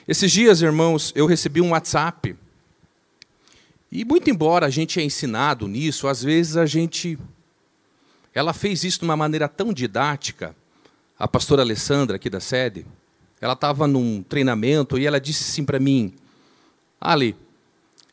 Esses 0.06 0.32
dias, 0.32 0.62
irmãos, 0.62 1.12
eu 1.14 1.26
recebi 1.26 1.60
um 1.60 1.70
WhatsApp 1.70 2.34
E 3.92 4.04
muito 4.04 4.30
embora 4.30 4.66
a 4.66 4.70
gente 4.70 4.98
é 5.00 5.02
ensinado 5.02 5.68
nisso, 5.68 6.08
às 6.08 6.22
vezes 6.22 6.56
a 6.56 6.64
gente. 6.64 7.18
Ela 8.34 8.52
fez 8.52 8.84
isso 8.84 9.00
de 9.00 9.04
uma 9.04 9.16
maneira 9.16 9.48
tão 9.48 9.72
didática, 9.72 10.54
a 11.18 11.26
pastora 11.26 11.62
Alessandra, 11.62 12.16
aqui 12.16 12.30
da 12.30 12.40
sede. 12.40 12.86
Ela 13.40 13.54
estava 13.54 13.86
num 13.86 14.22
treinamento 14.22 14.98
e 14.98 15.06
ela 15.06 15.20
disse 15.20 15.50
assim 15.50 15.64
para 15.64 15.80
mim: 15.80 16.14
Ali, 17.00 17.34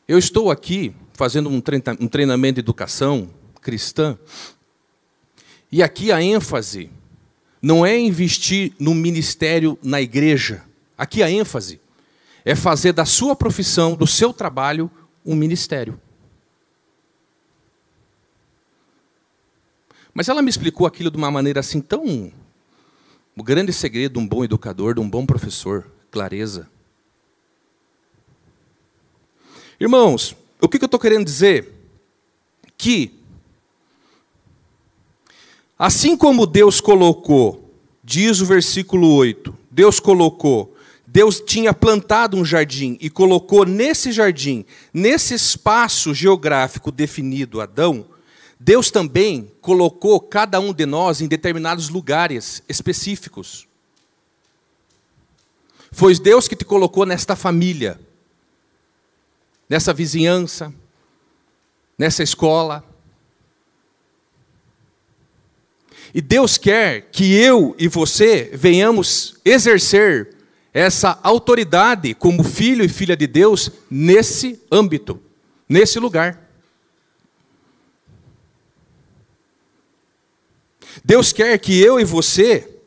eu 0.07 0.17
estou 0.17 0.49
aqui 0.49 0.95
fazendo 1.13 1.49
um 1.49 2.07
treinamento 2.07 2.55
de 2.55 2.59
educação 2.59 3.29
cristã, 3.61 4.17
e 5.71 5.81
aqui 5.83 6.11
a 6.11 6.21
ênfase 6.21 6.89
não 7.61 7.85
é 7.85 7.97
investir 7.97 8.73
no 8.79 8.93
ministério 8.93 9.77
na 9.81 10.01
igreja. 10.01 10.63
Aqui 10.97 11.23
a 11.23 11.29
ênfase 11.29 11.81
é 12.43 12.55
fazer 12.55 12.93
da 12.93 13.05
sua 13.05 13.35
profissão, 13.35 13.95
do 13.95 14.05
seu 14.05 14.31
trabalho, 14.31 14.89
um 15.25 15.35
ministério. 15.35 15.99
Mas 20.13 20.29
ela 20.29 20.41
me 20.41 20.49
explicou 20.49 20.85
aquilo 20.85 21.11
de 21.11 21.17
uma 21.17 21.31
maneira 21.31 21.59
assim 21.59 21.81
tão. 21.81 22.31
O 23.37 23.43
grande 23.43 23.73
segredo 23.73 24.13
de 24.13 24.19
um 24.19 24.27
bom 24.27 24.43
educador, 24.43 24.93
de 24.93 24.99
um 24.99 25.09
bom 25.09 25.25
professor, 25.25 25.91
clareza. 26.09 26.69
Irmãos, 29.79 30.35
o 30.61 30.69
que 30.69 30.77
eu 30.77 30.85
estou 30.85 30.99
querendo 30.99 31.25
dizer? 31.25 31.73
Que, 32.77 33.19
assim 35.77 36.15
como 36.15 36.47
Deus 36.47 36.79
colocou, 36.79 37.73
diz 38.03 38.39
o 38.39 38.45
versículo 38.45 39.13
8, 39.15 39.55
Deus 39.69 39.99
colocou 39.99 40.75
Deus 41.15 41.39
tinha 41.39 41.73
plantado 41.73 42.35
um 42.35 42.43
jardim 42.43 42.97
e 42.99 43.09
colocou 43.09 43.65
nesse 43.65 44.11
jardim, 44.11 44.65
nesse 44.93 45.33
espaço 45.33 46.13
geográfico 46.13 46.91
definido, 46.91 47.61
Adão, 47.61 48.05
Deus 48.65 48.89
também 48.89 49.51
colocou 49.61 50.19
cada 50.19 50.59
um 50.59 50.73
de 50.73 50.87
nós 50.87 51.21
em 51.21 51.27
determinados 51.27 51.87
lugares 51.87 52.63
específicos. 52.67 53.67
Foi 55.91 56.17
Deus 56.17 56.47
que 56.47 56.55
te 56.55 56.65
colocou 56.65 57.05
nesta 57.05 57.35
família, 57.35 57.99
nessa 59.69 59.93
vizinhança, 59.93 60.73
nessa 61.95 62.23
escola. 62.23 62.83
E 66.11 66.19
Deus 66.19 66.57
quer 66.57 67.01
que 67.11 67.35
eu 67.35 67.75
e 67.77 67.87
você 67.87 68.49
venhamos 68.51 69.35
exercer 69.45 70.33
essa 70.73 71.19
autoridade 71.21 72.15
como 72.15 72.43
filho 72.43 72.83
e 72.83 72.89
filha 72.89 73.15
de 73.15 73.27
Deus 73.27 73.69
nesse 73.91 74.59
âmbito, 74.71 75.21
nesse 75.69 75.99
lugar. 75.99 76.44
Deus 81.03 81.31
quer 81.31 81.57
que 81.59 81.79
eu 81.81 81.99
e 81.99 82.03
você 82.03 82.79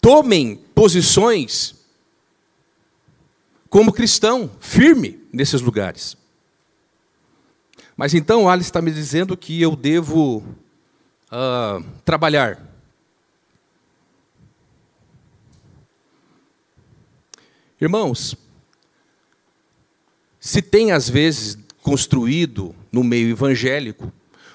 tomem 0.00 0.56
posições 0.74 1.74
como 3.68 3.92
cristão, 3.92 4.50
firme 4.60 5.20
nesses 5.32 5.60
lugares. 5.60 6.16
Mas 7.96 8.14
então 8.14 8.48
Alice 8.48 8.68
está 8.68 8.82
me 8.82 8.90
dizendo 8.90 9.36
que 9.36 9.60
eu 9.60 9.76
devo 9.76 10.38
uh, 11.30 11.84
trabalhar 12.04 12.70
Irmãos, 17.80 18.36
se 20.38 20.60
tem 20.60 20.92
às 20.92 21.08
vezes 21.08 21.56
construído 21.80 22.74
no 22.92 23.02
meio 23.02 23.30
evangélico 23.30 24.12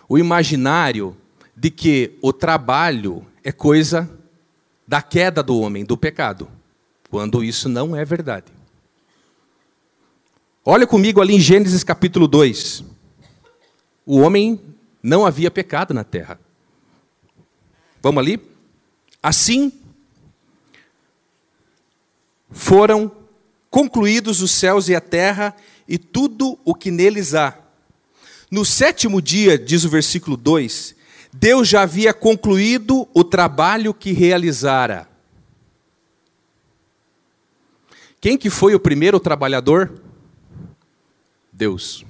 o 0.08 0.16
imaginário 0.16 1.18
de 1.56 1.70
que 1.72 2.18
o 2.22 2.34
trabalho 2.34 3.26
é 3.44 3.52
coisa 3.52 4.10
da 4.88 5.02
queda 5.02 5.42
do 5.42 5.60
homem, 5.60 5.86
do 5.86 5.98
pecado, 5.98 6.50
quando 7.10 7.44
isso 7.44 7.70
não 7.70 7.96
é 7.96 8.04
verdade. 8.04 8.52
Olha 10.64 10.86
comigo 10.86 11.22
ali 11.22 11.36
em 11.36 11.40
Gênesis 11.40 11.84
capítulo 11.84 12.28
2. 12.28 12.84
O 14.06 14.20
homem 14.20 14.60
não 15.02 15.26
havia 15.26 15.50
pecado 15.50 15.94
na 15.94 16.04
terra. 16.04 16.40
Vamos 18.02 18.22
ali? 18.22 18.40
Assim, 19.22 19.72
foram 22.52 23.12
concluídos 23.70 24.42
os 24.42 24.52
céus 24.52 24.88
e 24.88 24.96
a 24.96 25.02
terra 25.02 25.56
e 25.88 25.98
tudo 25.98 26.58
o 26.64 26.74
que 26.74 26.90
neles 26.90 27.36
há. 27.36 27.58
No 28.50 28.64
sétimo 28.64 29.22
dia, 29.22 29.58
diz 29.58 29.84
o 29.84 29.90
versículo 29.90 30.38
2, 30.38 30.95
Deus 31.38 31.68
já 31.68 31.82
havia 31.82 32.14
concluído 32.14 33.08
o 33.14 33.24
trabalho 33.24 33.94
que 33.94 34.14
realizara. 34.14 35.08
Quem 38.22 38.38
que 38.38 38.50
foi 38.50 38.74
o 38.74 38.80
primeiro 38.80 39.20
trabalhador? 39.20 40.02
Deus. 41.52 42.06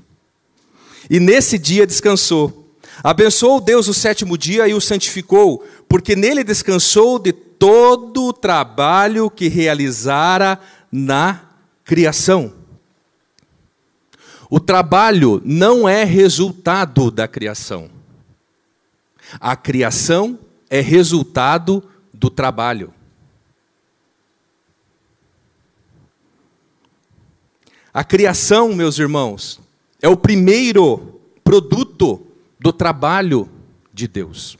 E 1.10 1.20
nesse 1.20 1.58
dia 1.58 1.88
descansou. 1.88 2.70
Abençoou 3.04 3.60
Deus 3.60 3.88
o 3.88 3.94
sétimo 3.96 4.38
dia 4.38 4.68
e 4.68 4.76
o 4.76 4.80
santificou, 4.80 5.68
porque 5.90 6.16
nele 6.16 6.44
descansou 6.44 7.18
de 7.18 7.34
todo 7.34 8.26
o 8.26 8.34
trabalho 8.34 9.30
que 9.30 9.48
realizara 9.48 10.60
na 10.92 11.42
criação. 11.84 12.54
O 14.52 14.60
trabalho 14.60 15.42
não 15.44 15.90
é 15.90 16.04
resultado 16.04 17.10
da 17.10 17.28
criação. 17.28 17.95
A 19.40 19.56
criação 19.56 20.40
é 20.70 20.82
resultado 20.82 21.84
do 22.14 22.30
trabalho. 22.30 22.94
A 27.94 28.04
criação, 28.04 28.76
meus 28.76 29.00
irmãos, 29.00 29.60
é 30.02 30.10
o 30.10 30.18
primeiro 30.18 31.20
produto 31.44 32.28
do 32.60 32.74
trabalho 32.74 33.50
de 33.94 34.08
Deus. 34.08 34.58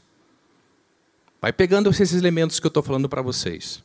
Vai 1.40 1.52
pegando 1.52 1.90
esses 1.90 2.14
elementos 2.14 2.58
que 2.58 2.66
eu 2.66 2.68
estou 2.68 2.82
falando 2.82 3.08
para 3.08 3.20
vocês. 3.20 3.82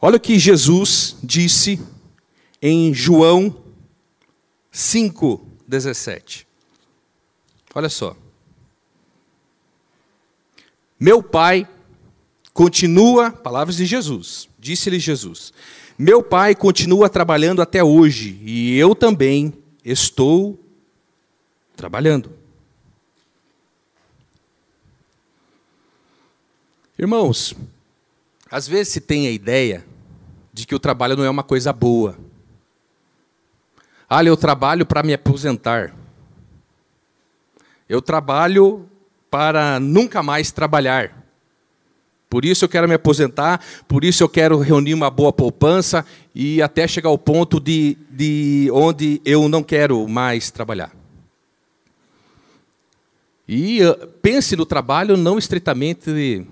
Olha 0.00 0.18
o 0.18 0.20
que 0.20 0.38
Jesus 0.38 1.16
disse 1.22 1.80
em 2.62 2.94
João 2.94 3.56
5,17. 4.72 6.46
Olha 7.74 7.88
só. 7.88 8.16
Meu 10.98 11.22
pai 11.22 11.68
continua, 12.52 13.30
palavras 13.30 13.76
de 13.76 13.84
Jesus, 13.84 14.48
disse-lhe 14.58 14.98
Jesus: 14.98 15.52
Meu 15.98 16.22
pai 16.22 16.54
continua 16.54 17.08
trabalhando 17.08 17.60
até 17.60 17.82
hoje, 17.82 18.38
e 18.42 18.78
eu 18.78 18.94
também 18.94 19.52
estou 19.84 20.58
trabalhando. 21.76 22.30
Irmãos, 26.96 27.54
às 28.48 28.68
vezes 28.68 28.92
se 28.92 29.00
tem 29.00 29.26
a 29.26 29.30
ideia 29.30 29.84
de 30.52 30.64
que 30.64 30.74
o 30.76 30.78
trabalho 30.78 31.16
não 31.16 31.24
é 31.24 31.30
uma 31.30 31.42
coisa 31.42 31.72
boa. 31.72 32.16
Olha, 34.08 34.28
eu 34.28 34.36
trabalho 34.36 34.86
para 34.86 35.02
me 35.02 35.12
aposentar. 35.12 35.92
Eu 37.88 38.00
trabalho 38.00 38.88
para 39.34 39.80
nunca 39.80 40.22
mais 40.22 40.52
trabalhar. 40.52 41.26
Por 42.30 42.44
isso 42.44 42.64
eu 42.64 42.68
quero 42.68 42.86
me 42.86 42.94
aposentar, 42.94 43.60
por 43.88 44.04
isso 44.04 44.22
eu 44.22 44.28
quero 44.28 44.60
reunir 44.60 44.94
uma 44.94 45.10
boa 45.10 45.32
poupança 45.32 46.06
e 46.32 46.62
até 46.62 46.86
chegar 46.86 47.08
ao 47.08 47.18
ponto 47.18 47.58
de, 47.58 47.98
de 48.08 48.70
onde 48.72 49.20
eu 49.24 49.48
não 49.48 49.60
quero 49.60 50.06
mais 50.06 50.52
trabalhar. 50.52 50.94
E 53.48 53.84
uh, 53.84 54.06
pense 54.22 54.54
no 54.54 54.64
trabalho 54.64 55.16
não 55.16 55.36
estritamente. 55.36 56.46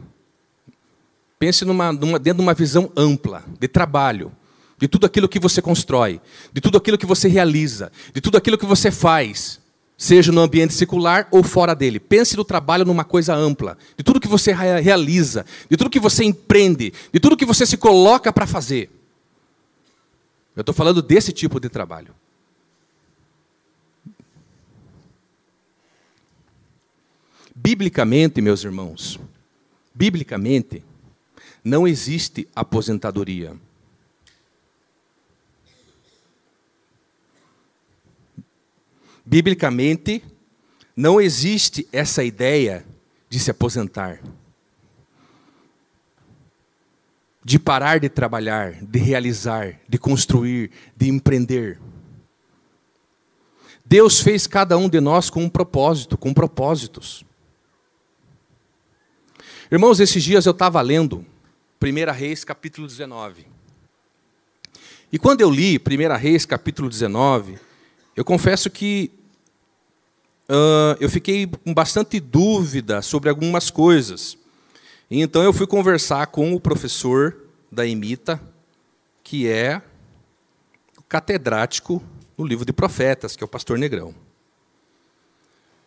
Pense 1.38 1.64
numa, 1.64 1.92
numa, 1.92 2.18
dentro 2.18 2.38
de 2.38 2.42
uma 2.42 2.54
visão 2.54 2.90
ampla 2.96 3.44
de 3.60 3.68
trabalho 3.68 4.32
de 4.76 4.88
tudo 4.88 5.06
aquilo 5.06 5.28
que 5.28 5.38
você 5.38 5.62
constrói, 5.62 6.20
de 6.52 6.60
tudo 6.60 6.78
aquilo 6.78 6.98
que 6.98 7.06
você 7.06 7.28
realiza, 7.28 7.92
de 8.12 8.20
tudo 8.20 8.38
aquilo 8.38 8.58
que 8.58 8.66
você 8.66 8.90
faz, 8.90 9.61
seja 10.02 10.32
no 10.32 10.40
ambiente 10.40 10.74
secular 10.74 11.28
ou 11.30 11.44
fora 11.44 11.76
dele. 11.76 12.00
Pense 12.00 12.36
no 12.36 12.44
trabalho 12.44 12.84
numa 12.84 13.04
coisa 13.04 13.36
ampla, 13.36 13.78
de 13.96 14.02
tudo 14.02 14.18
que 14.18 14.26
você 14.26 14.52
realiza, 14.52 15.46
de 15.70 15.76
tudo 15.76 15.88
que 15.88 16.00
você 16.00 16.24
empreende, 16.24 16.92
de 17.12 17.20
tudo 17.20 17.36
que 17.36 17.44
você 17.46 17.64
se 17.64 17.76
coloca 17.76 18.32
para 18.32 18.44
fazer. 18.44 18.90
Eu 20.56 20.62
estou 20.62 20.74
falando 20.74 21.00
desse 21.00 21.32
tipo 21.32 21.60
de 21.60 21.68
trabalho. 21.68 22.12
Biblicamente, 27.54 28.40
meus 28.40 28.64
irmãos, 28.64 29.20
biblicamente, 29.94 30.82
não 31.62 31.86
existe 31.86 32.48
aposentadoria. 32.56 33.54
Biblicamente, 39.32 40.22
não 40.94 41.18
existe 41.18 41.88
essa 41.90 42.22
ideia 42.22 42.84
de 43.30 43.40
se 43.40 43.50
aposentar, 43.50 44.20
de 47.42 47.58
parar 47.58 47.98
de 47.98 48.10
trabalhar, 48.10 48.72
de 48.84 48.98
realizar, 48.98 49.80
de 49.88 49.96
construir, 49.96 50.70
de 50.94 51.08
empreender. 51.08 51.80
Deus 53.86 54.20
fez 54.20 54.46
cada 54.46 54.76
um 54.76 54.86
de 54.86 55.00
nós 55.00 55.30
com 55.30 55.42
um 55.42 55.48
propósito, 55.48 56.18
com 56.18 56.34
propósitos. 56.34 57.24
Irmãos, 59.70 59.98
esses 59.98 60.22
dias 60.22 60.44
eu 60.44 60.52
estava 60.52 60.78
lendo 60.82 61.24
1 61.82 62.12
Reis 62.12 62.44
capítulo 62.44 62.86
19. 62.86 63.46
E 65.10 65.18
quando 65.18 65.40
eu 65.40 65.50
li 65.50 65.78
1 65.78 66.18
Reis 66.18 66.44
capítulo 66.44 66.90
19, 66.90 67.58
eu 68.14 68.26
confesso 68.26 68.68
que 68.68 69.10
eu 71.00 71.08
fiquei 71.08 71.46
com 71.46 71.72
bastante 71.72 72.20
dúvida 72.20 73.02
sobre 73.02 73.28
algumas 73.28 73.70
coisas. 73.70 74.36
Então 75.10 75.42
eu 75.42 75.52
fui 75.52 75.66
conversar 75.66 76.26
com 76.28 76.54
o 76.54 76.60
professor 76.60 77.36
da 77.70 77.86
Emita, 77.86 78.40
que 79.22 79.48
é 79.48 79.82
catedrático 81.08 82.02
no 82.36 82.46
livro 82.46 82.64
de 82.64 82.72
profetas, 82.72 83.36
que 83.36 83.42
é 83.42 83.46
o 83.46 83.48
pastor 83.48 83.78
Negrão. 83.78 84.14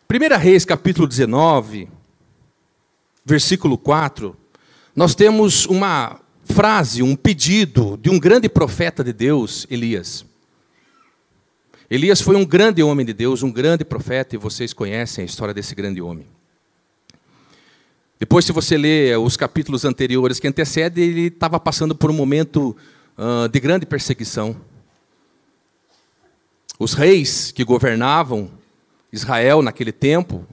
1 0.08 0.38
Reis, 0.38 0.64
capítulo 0.64 1.08
19, 1.08 1.88
versículo 3.24 3.76
4, 3.76 4.36
nós 4.94 5.14
temos 5.14 5.66
uma 5.66 6.20
frase, 6.44 7.02
um 7.02 7.16
pedido 7.16 7.98
de 8.00 8.08
um 8.08 8.18
grande 8.18 8.48
profeta 8.48 9.02
de 9.02 9.12
Deus, 9.12 9.66
Elias. 9.68 10.25
Elias 11.88 12.20
foi 12.20 12.34
um 12.34 12.44
grande 12.44 12.82
homem 12.82 13.06
de 13.06 13.12
Deus, 13.12 13.42
um 13.42 13.52
grande 13.52 13.84
profeta, 13.84 14.34
e 14.34 14.38
vocês 14.38 14.72
conhecem 14.72 15.22
a 15.22 15.26
história 15.26 15.54
desse 15.54 15.74
grande 15.74 16.02
homem. 16.02 16.26
Depois, 18.18 18.44
se 18.44 18.50
você 18.50 18.76
ler 18.76 19.16
os 19.18 19.36
capítulos 19.36 19.84
anteriores 19.84 20.40
que 20.40 20.48
antecedem, 20.48 21.04
ele 21.04 21.26
estava 21.26 21.60
passando 21.60 21.94
por 21.94 22.10
um 22.10 22.14
momento 22.14 22.76
uh, 23.16 23.48
de 23.48 23.60
grande 23.60 23.86
perseguição. 23.86 24.56
Os 26.78 26.92
reis 26.92 27.52
que 27.52 27.62
governavam 27.62 28.50
Israel 29.12 29.62
naquele 29.62 29.92
tempo, 29.92 30.44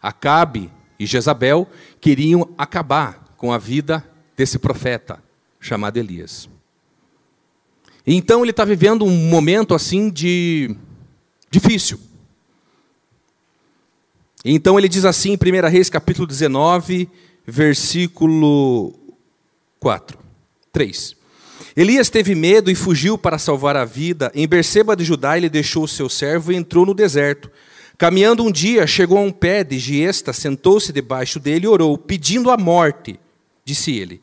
Acabe 0.00 0.70
e 0.98 1.04
Jezabel, 1.04 1.68
queriam 2.00 2.48
acabar 2.56 3.34
com 3.36 3.52
a 3.52 3.58
vida 3.58 4.02
desse 4.36 4.58
profeta 4.58 5.22
chamado 5.60 5.98
Elias. 5.98 6.48
Então 8.10 8.42
ele 8.42 8.52
está 8.52 8.64
vivendo 8.64 9.04
um 9.04 9.28
momento 9.28 9.74
assim 9.74 10.08
de 10.08 10.74
difícil. 11.50 12.00
Então 14.42 14.78
ele 14.78 14.88
diz 14.88 15.04
assim 15.04 15.32
em 15.32 15.36
1 15.36 15.68
Reis 15.68 15.90
capítulo 15.90 16.26
19, 16.26 17.06
versículo 17.46 18.94
4, 19.78 20.18
3. 20.72 21.16
Elias 21.76 22.08
teve 22.08 22.34
medo 22.34 22.70
e 22.70 22.74
fugiu 22.74 23.18
para 23.18 23.36
salvar 23.36 23.76
a 23.76 23.84
vida. 23.84 24.32
Em 24.34 24.48
Berseba 24.48 24.96
de 24.96 25.04
Judá 25.04 25.36
ele 25.36 25.50
deixou 25.50 25.84
o 25.84 25.88
seu 25.88 26.08
servo 26.08 26.50
e 26.50 26.56
entrou 26.56 26.86
no 26.86 26.94
deserto. 26.94 27.50
Caminhando 27.98 28.42
um 28.42 28.50
dia, 28.50 28.86
chegou 28.86 29.18
a 29.18 29.20
um 29.20 29.30
pé 29.30 29.62
de 29.62 29.78
giesta, 29.78 30.32
sentou-se 30.32 30.94
debaixo 30.94 31.38
dele 31.38 31.66
e 31.66 31.68
orou, 31.68 31.98
pedindo 31.98 32.50
a 32.50 32.56
morte. 32.56 33.20
Disse 33.66 33.94
ele: 33.94 34.22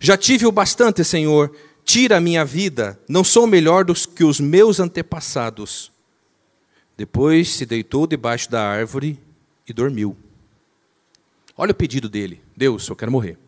Já 0.00 0.16
tive 0.16 0.46
o 0.46 0.52
bastante, 0.52 1.04
Senhor, 1.04 1.52
tira 1.86 2.16
a 2.16 2.20
minha 2.20 2.44
vida, 2.44 3.00
não 3.08 3.22
sou 3.22 3.46
melhor 3.46 3.84
do 3.84 3.94
que 3.94 4.24
os 4.24 4.40
meus 4.40 4.80
antepassados. 4.80 5.92
Depois 6.96 7.50
se 7.50 7.64
deitou 7.64 8.06
debaixo 8.06 8.50
da 8.50 8.68
árvore 8.68 9.18
e 9.66 9.72
dormiu. 9.72 10.16
Olha 11.56 11.70
o 11.70 11.74
pedido 11.74 12.08
dele: 12.08 12.42
Deus, 12.56 12.88
eu 12.88 12.96
quero 12.96 13.12
morrer. 13.12 13.38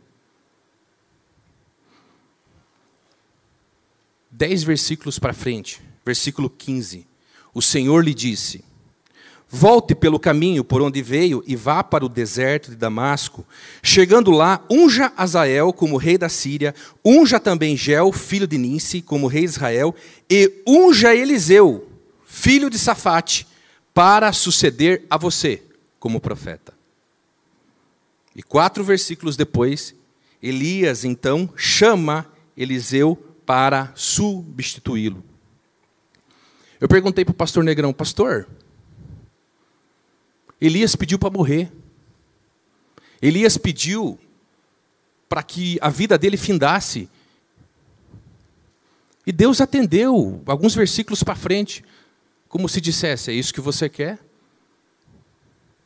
Dez 4.31 4.63
versículos 4.63 5.19
para 5.19 5.33
frente, 5.33 5.83
versículo 6.05 6.49
15. 6.49 7.07
O 7.53 7.61
Senhor 7.61 8.05
lhe 8.05 8.15
disse: 8.15 8.65
Volte 9.51 9.95
pelo 9.95 10.21
caminho 10.21 10.63
por 10.63 10.83
onde 10.83 11.01
veio 11.01 11.43
e 11.47 11.57
vá 11.57 11.83
para 11.83 12.05
o 12.05 12.09
deserto 12.09 12.71
de 12.71 12.77
Damasco. 12.77 13.47
Chegando 13.83 14.31
lá, 14.31 14.63
unja 14.69 15.11
Azael 15.17 15.73
como 15.73 15.97
rei 15.97 16.19
da 16.19 16.29
Síria, 16.29 16.75
unja 17.03 17.41
também 17.41 17.75
Gel, 17.75 18.13
filho 18.13 18.47
de 18.47 18.59
Ninsi, 18.59 19.01
como 19.01 19.27
rei 19.27 19.45
de 19.45 19.51
Israel, 19.51 19.95
e 20.29 20.63
unja 20.67 21.15
Eliseu, 21.15 21.89
filho 22.27 22.69
de 22.69 22.79
Safate, 22.79 23.47
para 23.95 24.33
suceder 24.35 25.07
a 25.09 25.17
você 25.17 25.63
como 25.99 26.21
profeta. 26.21 26.75
E 28.37 28.43
quatro 28.43 28.85
versículos 28.85 29.35
depois, 29.35 29.95
Elias 30.43 31.05
então 31.05 31.49
chama 31.57 32.27
Eliseu 32.55 33.17
para 33.47 33.93
substituí-lo. 33.95 35.25
Eu 36.79 36.87
perguntei 36.87 37.25
para 37.25 37.33
o 37.33 37.35
pastor 37.35 37.65
Negrão, 37.65 37.93
pastor, 37.93 38.47
Elias 40.61 40.97
pediu 40.97 41.19
para 41.19 41.31
morrer. 41.31 41.73
Elias 43.21 43.57
pediu 43.57 44.19
para 45.29 45.43
que 45.43 45.79
a 45.81 45.89
vida 45.89 46.17
dele 46.17 46.37
findasse. 46.37 47.09
E 49.27 49.33
Deus 49.33 49.61
atendeu, 49.61 50.43
alguns 50.47 50.75
versículos 50.75 51.23
para 51.23 51.35
frente, 51.35 51.85
como 52.49 52.69
se 52.69 52.81
dissesse: 52.81 53.31
É 53.31 53.35
isso 53.35 53.53
que 53.53 53.61
você 53.61 53.89
quer? 53.89 54.19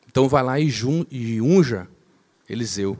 Então 0.07 0.29
vai 0.29 0.43
lá 0.43 0.59
e 0.59 1.41
unja 1.41 1.87
Eliseu. 2.47 2.97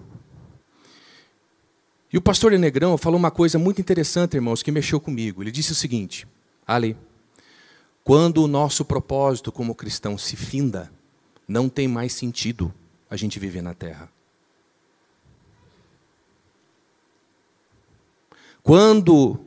E 2.11 2.17
o 2.17 2.21
pastor 2.21 2.51
Negrão 2.51 2.97
falou 2.97 3.17
uma 3.17 3.31
coisa 3.31 3.57
muito 3.57 3.81
interessante, 3.81 4.35
irmãos, 4.35 4.61
que 4.61 4.71
mexeu 4.71 4.99
comigo. 4.99 5.41
Ele 5.41 5.51
disse 5.51 5.71
o 5.71 5.75
seguinte: 5.75 6.27
Ali, 6.67 6.97
quando 8.03 8.43
o 8.43 8.47
nosso 8.47 8.83
propósito 8.83 9.51
como 9.51 9.73
cristão 9.73 10.17
se 10.17 10.35
finda, 10.35 10.91
não 11.47 11.69
tem 11.69 11.87
mais 11.87 12.13
sentido 12.13 12.73
a 13.09 13.15
gente 13.15 13.39
viver 13.39 13.61
na 13.61 13.73
terra. 13.73 14.09
Quando 18.61 19.39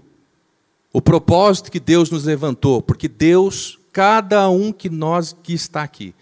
o 0.92 1.00
propósito 1.00 1.70
que 1.70 1.80
Deus 1.80 2.10
nos 2.10 2.24
levantou, 2.24 2.82
porque 2.82 3.08
Deus, 3.08 3.78
cada 3.92 4.48
um 4.48 4.72
que 4.72 4.90
nós 4.90 5.34
que 5.42 5.54
está 5.54 5.82
aqui, 5.82 6.14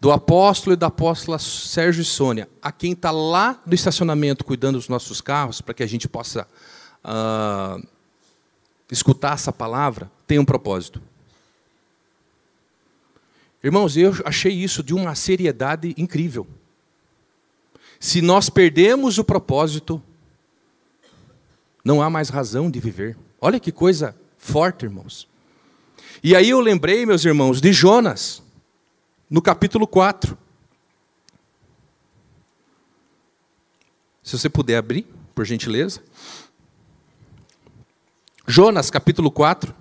do 0.00 0.10
apóstolo 0.10 0.74
e 0.74 0.76
da 0.76 0.88
apóstola 0.88 1.38
Sérgio 1.38 2.02
e 2.02 2.04
Sônia, 2.04 2.48
a 2.60 2.72
quem 2.72 2.92
está 2.92 3.10
lá 3.10 3.60
do 3.64 3.74
estacionamento 3.74 4.44
cuidando 4.44 4.76
dos 4.76 4.88
nossos 4.88 5.20
carros, 5.20 5.60
para 5.60 5.74
que 5.74 5.82
a 5.82 5.86
gente 5.86 6.08
possa 6.08 6.46
uh, 7.04 7.86
escutar 8.90 9.34
essa 9.34 9.52
palavra, 9.52 10.10
tem 10.26 10.38
um 10.38 10.44
propósito. 10.44 11.00
Irmãos, 13.62 13.96
eu 13.96 14.12
achei 14.24 14.52
isso 14.52 14.82
de 14.82 14.92
uma 14.92 15.14
seriedade 15.14 15.94
incrível. 15.96 16.46
Se 18.00 18.20
nós 18.20 18.50
perdemos 18.50 19.18
o 19.18 19.24
propósito, 19.24 20.02
não 21.84 22.02
há 22.02 22.10
mais 22.10 22.28
razão 22.28 22.68
de 22.68 22.80
viver. 22.80 23.16
Olha 23.40 23.60
que 23.60 23.70
coisa 23.70 24.16
forte, 24.36 24.84
irmãos. 24.84 25.28
E 26.22 26.34
aí 26.34 26.50
eu 26.50 26.60
lembrei, 26.60 27.06
meus 27.06 27.24
irmãos, 27.24 27.60
de 27.60 27.72
Jonas, 27.72 28.42
no 29.30 29.40
capítulo 29.40 29.86
4. 29.86 30.36
Se 34.22 34.38
você 34.38 34.48
puder 34.48 34.78
abrir, 34.78 35.06
por 35.34 35.44
gentileza. 35.44 36.00
Jonas, 38.46 38.90
capítulo 38.90 39.30
4, 39.30 39.74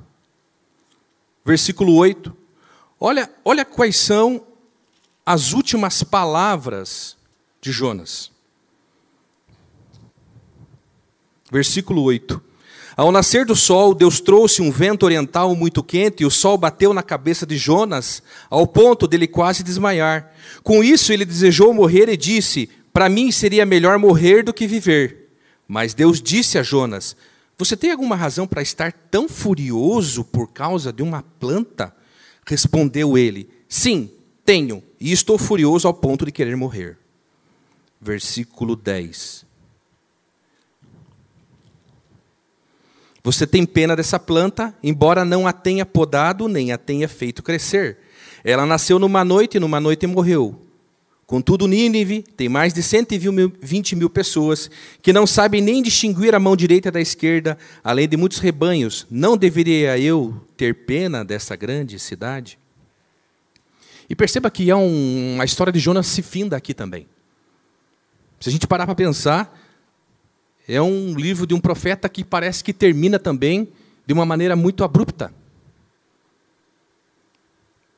versículo 1.43 1.95
8. 1.95 2.40
Olha, 3.03 3.27
olha 3.43 3.65
quais 3.65 3.97
são 3.97 4.43
as 5.25 5.53
últimas 5.53 6.03
palavras 6.03 7.17
de 7.59 7.71
Jonas. 7.71 8.29
Versículo 11.51 12.03
8. 12.03 12.39
Ao 12.95 13.11
nascer 13.11 13.43
do 13.43 13.55
sol, 13.55 13.95
Deus 13.95 14.19
trouxe 14.19 14.61
um 14.61 14.69
vento 14.69 15.01
oriental 15.01 15.55
muito 15.55 15.81
quente 15.81 16.21
e 16.21 16.27
o 16.27 16.29
sol 16.29 16.59
bateu 16.59 16.93
na 16.93 17.01
cabeça 17.01 17.43
de 17.43 17.57
Jonas, 17.57 18.21
ao 18.51 18.67
ponto 18.67 19.07
dele 19.07 19.25
quase 19.25 19.63
desmaiar. 19.63 20.31
Com 20.61 20.83
isso, 20.83 21.11
ele 21.11 21.25
desejou 21.25 21.73
morrer 21.73 22.07
e 22.07 22.15
disse: 22.15 22.69
Para 22.93 23.09
mim 23.09 23.31
seria 23.31 23.65
melhor 23.65 23.97
morrer 23.97 24.43
do 24.43 24.53
que 24.53 24.67
viver. 24.67 25.31
Mas 25.67 25.95
Deus 25.95 26.21
disse 26.21 26.59
a 26.59 26.63
Jonas: 26.63 27.15
Você 27.57 27.75
tem 27.75 27.89
alguma 27.89 28.15
razão 28.15 28.45
para 28.45 28.61
estar 28.61 28.91
tão 28.91 29.27
furioso 29.27 30.23
por 30.23 30.49
causa 30.51 30.93
de 30.93 31.01
uma 31.01 31.23
planta? 31.39 31.99
Respondeu 32.51 33.17
ele: 33.17 33.49
Sim, 33.65 34.11
tenho, 34.43 34.83
e 34.99 35.13
estou 35.13 35.37
furioso 35.37 35.87
ao 35.87 35.93
ponto 35.93 36.25
de 36.25 36.33
querer 36.33 36.57
morrer. 36.57 36.97
Versículo 38.01 38.75
10. 38.75 39.45
Você 43.23 43.47
tem 43.47 43.65
pena 43.65 43.95
dessa 43.95 44.19
planta, 44.19 44.75
embora 44.83 45.23
não 45.23 45.47
a 45.47 45.53
tenha 45.53 45.85
podado 45.85 46.49
nem 46.49 46.73
a 46.73 46.77
tenha 46.77 47.07
feito 47.07 47.41
crescer. 47.41 47.99
Ela 48.43 48.65
nasceu 48.65 48.99
numa 48.99 49.23
noite 49.23 49.55
e 49.55 49.59
numa 49.61 49.79
noite 49.79 50.05
morreu. 50.05 50.61
Contudo, 51.31 51.65
Nínive 51.65 52.23
tem 52.23 52.49
mais 52.49 52.73
de 52.73 52.83
120 52.83 53.95
mil 53.95 54.09
pessoas 54.09 54.69
que 55.01 55.13
não 55.13 55.25
sabem 55.25 55.61
nem 55.61 55.81
distinguir 55.81 56.35
a 56.35 56.39
mão 56.41 56.57
direita 56.57 56.91
da 56.91 56.99
esquerda, 56.99 57.57
além 57.81 58.05
de 58.05 58.17
muitos 58.17 58.39
rebanhos. 58.39 59.07
Não 59.09 59.37
deveria 59.37 59.97
eu 59.97 60.45
ter 60.57 60.85
pena 60.85 61.23
dessa 61.23 61.55
grande 61.55 61.97
cidade? 61.99 62.59
E 64.09 64.13
perceba 64.13 64.51
que 64.51 64.69
é 64.69 64.75
um, 64.75 65.37
a 65.39 65.45
história 65.45 65.71
de 65.71 65.79
Jonas 65.79 66.05
se 66.07 66.21
finda 66.21 66.57
aqui 66.57 66.73
também. 66.73 67.07
Se 68.37 68.49
a 68.49 68.51
gente 68.51 68.67
parar 68.67 68.85
para 68.85 68.93
pensar, 68.93 69.57
é 70.67 70.81
um 70.81 71.13
livro 71.13 71.47
de 71.47 71.53
um 71.53 71.61
profeta 71.61 72.09
que 72.09 72.25
parece 72.25 72.61
que 72.61 72.73
termina 72.73 73.17
também 73.17 73.69
de 74.05 74.11
uma 74.11 74.25
maneira 74.25 74.57
muito 74.57 74.83
abrupta. 74.83 75.33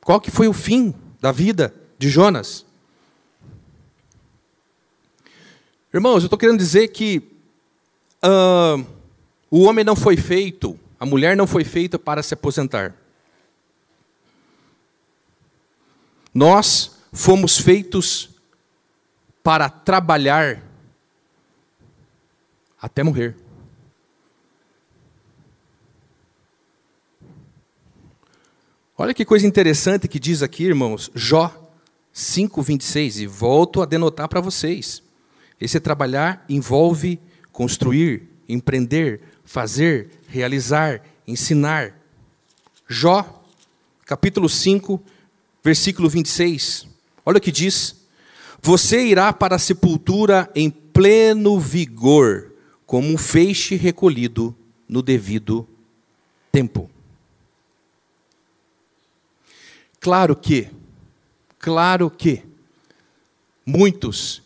Qual 0.02 0.20
que 0.20 0.30
foi 0.30 0.46
o 0.46 0.52
fim 0.52 0.94
da 1.20 1.32
vida 1.32 1.74
de 1.98 2.08
Jonas? 2.08 2.64
Irmãos, 5.94 6.24
eu 6.24 6.26
estou 6.26 6.36
querendo 6.36 6.58
dizer 6.58 6.88
que 6.88 7.22
uh, 8.24 8.84
o 9.48 9.62
homem 9.62 9.84
não 9.84 9.94
foi 9.94 10.16
feito, 10.16 10.76
a 10.98 11.06
mulher 11.06 11.36
não 11.36 11.46
foi 11.46 11.62
feita 11.62 11.96
para 12.00 12.20
se 12.20 12.34
aposentar. 12.34 12.96
Nós 16.34 16.96
fomos 17.12 17.58
feitos 17.58 18.30
para 19.40 19.70
trabalhar 19.70 20.60
até 22.82 23.04
morrer. 23.04 23.36
Olha 28.98 29.14
que 29.14 29.24
coisa 29.24 29.46
interessante 29.46 30.08
que 30.08 30.18
diz 30.18 30.42
aqui, 30.42 30.64
irmãos, 30.64 31.08
Jó 31.14 31.70
5:26 32.12 33.20
e 33.20 33.26
volto 33.28 33.80
a 33.80 33.86
denotar 33.86 34.28
para 34.28 34.40
vocês. 34.40 35.03
Esse 35.60 35.80
trabalhar 35.80 36.44
envolve 36.48 37.20
construir, 37.52 38.28
empreender, 38.48 39.20
fazer, 39.44 40.10
realizar, 40.28 41.02
ensinar. 41.26 41.98
Jó, 42.88 43.42
capítulo 44.04 44.48
5, 44.48 45.02
versículo 45.62 46.08
26. 46.08 46.86
Olha 47.24 47.38
o 47.38 47.40
que 47.40 47.52
diz: 47.52 47.96
Você 48.60 49.06
irá 49.06 49.32
para 49.32 49.56
a 49.56 49.58
sepultura 49.58 50.50
em 50.54 50.70
pleno 50.70 51.58
vigor, 51.58 52.52
como 52.86 53.08
um 53.08 53.16
feixe 53.16 53.76
recolhido 53.76 54.54
no 54.88 55.02
devido 55.02 55.66
tempo. 56.52 56.90
Claro 59.98 60.36
que, 60.36 60.68
claro 61.58 62.10
que, 62.10 62.42
muitos 63.64 64.43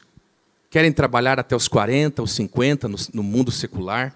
querem 0.70 0.92
trabalhar 0.92 1.38
até 1.38 1.56
os 1.56 1.68
40, 1.68 2.22
os 2.22 2.32
50 2.32 2.88
no, 2.88 2.96
no 3.14 3.22
mundo 3.22 3.50
secular, 3.50 4.14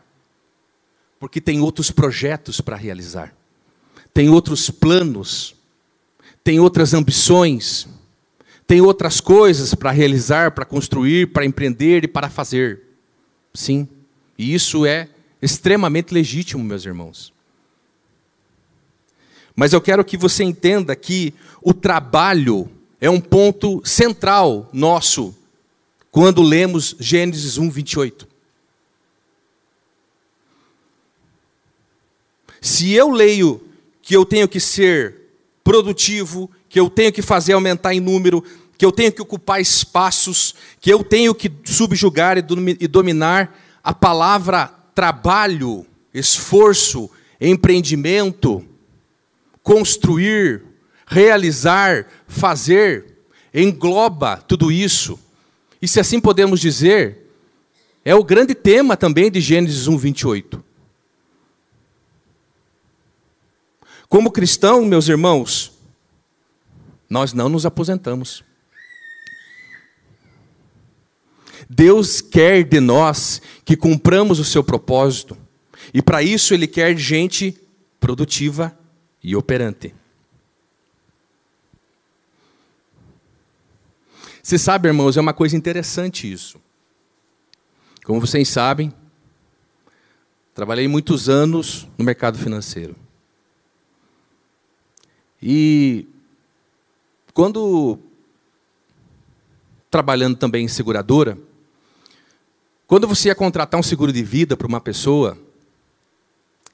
porque 1.18 1.40
tem 1.40 1.60
outros 1.60 1.90
projetos 1.90 2.60
para 2.60 2.76
realizar, 2.76 3.34
tem 4.12 4.28
outros 4.28 4.70
planos, 4.70 5.54
tem 6.42 6.58
outras 6.58 6.92
ambições, 6.92 7.86
tem 8.66 8.80
outras 8.80 9.20
coisas 9.20 9.74
para 9.74 9.90
realizar, 9.90 10.50
para 10.52 10.64
construir, 10.64 11.32
para 11.32 11.44
empreender 11.44 12.04
e 12.04 12.08
para 12.08 12.28
fazer. 12.28 12.82
Sim, 13.54 13.88
e 14.38 14.54
isso 14.54 14.84
é 14.84 15.08
extremamente 15.40 16.12
legítimo, 16.12 16.62
meus 16.62 16.84
irmãos. 16.84 17.32
Mas 19.54 19.72
eu 19.72 19.80
quero 19.80 20.04
que 20.04 20.16
você 20.16 20.42
entenda 20.42 20.96
que 20.96 21.34
o 21.60 21.74
trabalho 21.74 22.70
é 23.00 23.10
um 23.10 23.20
ponto 23.20 23.82
central 23.84 24.68
nosso 24.72 25.36
quando 26.12 26.42
lemos 26.42 26.94
Gênesis 27.01 27.57
1, 27.57 27.70
28. 27.70 28.29
Se 32.61 32.92
eu 32.92 33.11
leio 33.11 33.61
que 34.03 34.14
eu 34.14 34.27
tenho 34.27 34.46
que 34.46 34.61
ser 34.61 35.16
produtivo, 35.64 36.51
que 36.68 36.79
eu 36.79 36.90
tenho 36.90 37.11
que 37.11 37.22
fazer 37.22 37.55
aumentar 37.55 37.94
em 37.94 38.01
número, 38.01 38.44
que 38.77 38.85
eu 38.85 38.92
tenho 38.92 39.11
que 39.11 39.22
ocupar 39.22 39.59
espaços, 39.61 40.55
que 40.81 40.92
eu 40.92 41.03
tenho 41.03 41.35
que 41.35 41.51
subjugar 41.64 42.37
e 42.37 42.87
dominar, 42.87 43.59
a 43.83 43.94
palavra 43.94 44.66
trabalho, 44.94 45.87
esforço, 46.12 47.11
empreendimento, 47.40 48.62
construir, 49.62 50.62
realizar, 51.07 52.07
fazer, 52.29 53.18
engloba 53.55 54.37
tudo 54.37 54.70
isso. 54.70 55.18
E 55.82 55.88
se 55.88 55.98
assim 55.98 56.20
podemos 56.20 56.60
dizer, 56.60 57.26
é 58.04 58.14
o 58.14 58.22
grande 58.22 58.54
tema 58.54 58.96
também 58.96 59.28
de 59.28 59.40
Gênesis 59.40 59.88
1, 59.88 59.98
28. 59.98 60.64
Como 64.08 64.30
cristão, 64.30 64.84
meus 64.84 65.08
irmãos, 65.08 65.72
nós 67.10 67.32
não 67.32 67.48
nos 67.48 67.66
aposentamos. 67.66 68.44
Deus 71.68 72.20
quer 72.20 72.62
de 72.62 72.78
nós 72.78 73.42
que 73.64 73.76
cumpramos 73.76 74.38
o 74.38 74.44
seu 74.44 74.62
propósito, 74.62 75.36
e 75.92 76.00
para 76.00 76.22
isso 76.22 76.54
Ele 76.54 76.68
quer 76.68 76.96
gente 76.96 77.58
produtiva 77.98 78.78
e 79.22 79.34
operante. 79.34 79.94
Você 84.42 84.59
sabe, 84.59 84.88
irmãos, 84.88 85.16
é 85.16 85.20
uma 85.20 85.33
coisa 85.33 85.57
interessante 85.57 86.31
isso. 86.31 86.61
Como 88.05 88.20
vocês 88.20 88.48
sabem, 88.48 88.92
trabalhei 90.52 90.88
muitos 90.88 91.28
anos 91.28 91.87
no 91.96 92.05
mercado 92.05 92.37
financeiro. 92.37 92.96
E 95.40 96.09
quando 97.33 98.00
trabalhando 99.88 100.37
também 100.37 100.64
em 100.64 100.68
seguradora, 100.68 101.38
quando 102.87 103.07
você 103.07 103.28
ia 103.28 103.35
contratar 103.37 103.78
um 103.78 103.83
seguro 103.83 104.12
de 104.12 104.24
vida 104.24 104.57
para 104.57 104.66
uma 104.66 104.81
pessoa, 104.81 105.38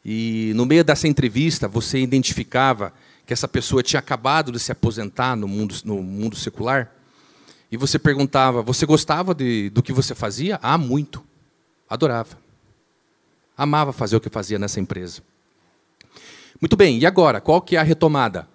e 0.03 0.53
no 0.55 0.65
meio 0.65 0.83
dessa 0.83 1.07
entrevista 1.07 1.69
você 1.69 1.99
identificava 1.99 2.95
que 3.27 3.33
essa 3.35 3.47
pessoa 3.47 3.83
tinha 3.83 4.01
acabado 4.01 4.51
de 4.53 4.59
se 4.59 4.73
aposentar 4.73 5.37
no 5.37 5.47
mundo, 5.47 5.75
no 5.85 6.03
mundo 6.03 6.35
secular, 6.35 6.98
e 7.71 7.77
você 7.77 7.99
perguntava: 7.99 8.63
Você 8.63 8.87
gostava 8.87 9.35
de, 9.35 9.71
do 9.71 9.83
que 9.83 9.93
você 9.93 10.15
fazia? 10.15 10.59
Ah, 10.63 10.79
muito. 10.79 11.23
Adorava. 11.89 12.39
Amava 13.57 13.93
fazer 13.93 14.17
o 14.17 14.21
que 14.21 14.31
fazia 14.31 14.59
nessa 14.59 14.81
empresa. 14.81 15.23
Muito 16.61 16.77
bem, 16.77 16.99
e 16.99 17.07
agora? 17.07 17.41
Qual 17.41 17.61
que 17.61 17.77
é 17.77 17.79
a 17.79 17.83
retomada? 17.83 18.49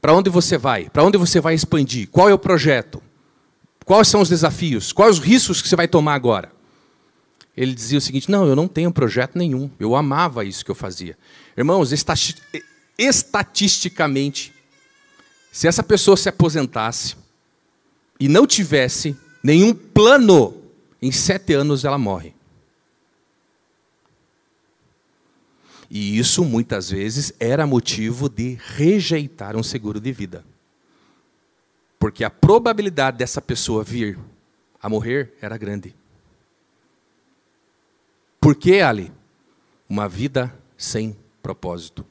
Para 0.00 0.12
onde 0.12 0.30
você 0.30 0.56
vai? 0.56 0.88
Para 0.88 1.02
onde 1.02 1.18
você 1.18 1.40
vai 1.40 1.54
expandir? 1.54 2.08
Qual 2.08 2.28
é 2.28 2.34
o 2.34 2.38
projeto? 2.38 3.02
Quais 3.84 4.08
são 4.08 4.20
os 4.20 4.28
desafios? 4.28 4.92
Quais 4.92 5.18
os 5.18 5.24
riscos 5.24 5.62
que 5.62 5.68
você 5.68 5.76
vai 5.76 5.88
tomar 5.88 6.14
agora? 6.14 6.52
Ele 7.56 7.74
dizia 7.74 7.98
o 7.98 8.02
seguinte: 8.02 8.30
Não, 8.30 8.46
eu 8.46 8.54
não 8.54 8.68
tenho 8.68 8.92
projeto 8.92 9.36
nenhum. 9.36 9.70
Eu 9.78 9.96
amava 9.96 10.44
isso 10.44 10.64
que 10.64 10.70
eu 10.70 10.74
fazia. 10.74 11.16
Irmãos, 11.56 11.92
estatisticamente, 12.98 14.52
se 15.50 15.66
essa 15.66 15.82
pessoa 15.82 16.16
se 16.16 16.28
aposentasse, 16.28 17.16
e 18.18 18.28
não 18.28 18.46
tivesse 18.46 19.16
nenhum 19.42 19.74
plano, 19.74 20.54
em 21.00 21.12
sete 21.12 21.54
anos 21.54 21.84
ela 21.84 21.98
morre. 21.98 22.34
E 25.90 26.18
isso 26.18 26.44
muitas 26.44 26.90
vezes 26.90 27.32
era 27.40 27.66
motivo 27.66 28.28
de 28.28 28.58
rejeitar 28.60 29.56
um 29.56 29.62
seguro 29.62 30.00
de 30.00 30.12
vida. 30.12 30.44
Porque 31.98 32.24
a 32.24 32.30
probabilidade 32.30 33.16
dessa 33.16 33.40
pessoa 33.40 33.82
vir 33.82 34.18
a 34.82 34.88
morrer 34.88 35.34
era 35.40 35.56
grande. 35.56 35.94
Por 38.40 38.54
que, 38.54 38.80
Ali? 38.80 39.10
Uma 39.88 40.08
vida 40.08 40.54
sem 40.76 41.16
propósito. 41.42 42.04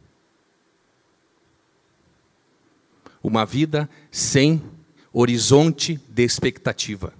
Uma 3.24 3.46
vida 3.46 3.90
sem 4.12 4.62
horizonte 5.20 6.00
de 6.10 6.24
expectativa. 6.24 7.12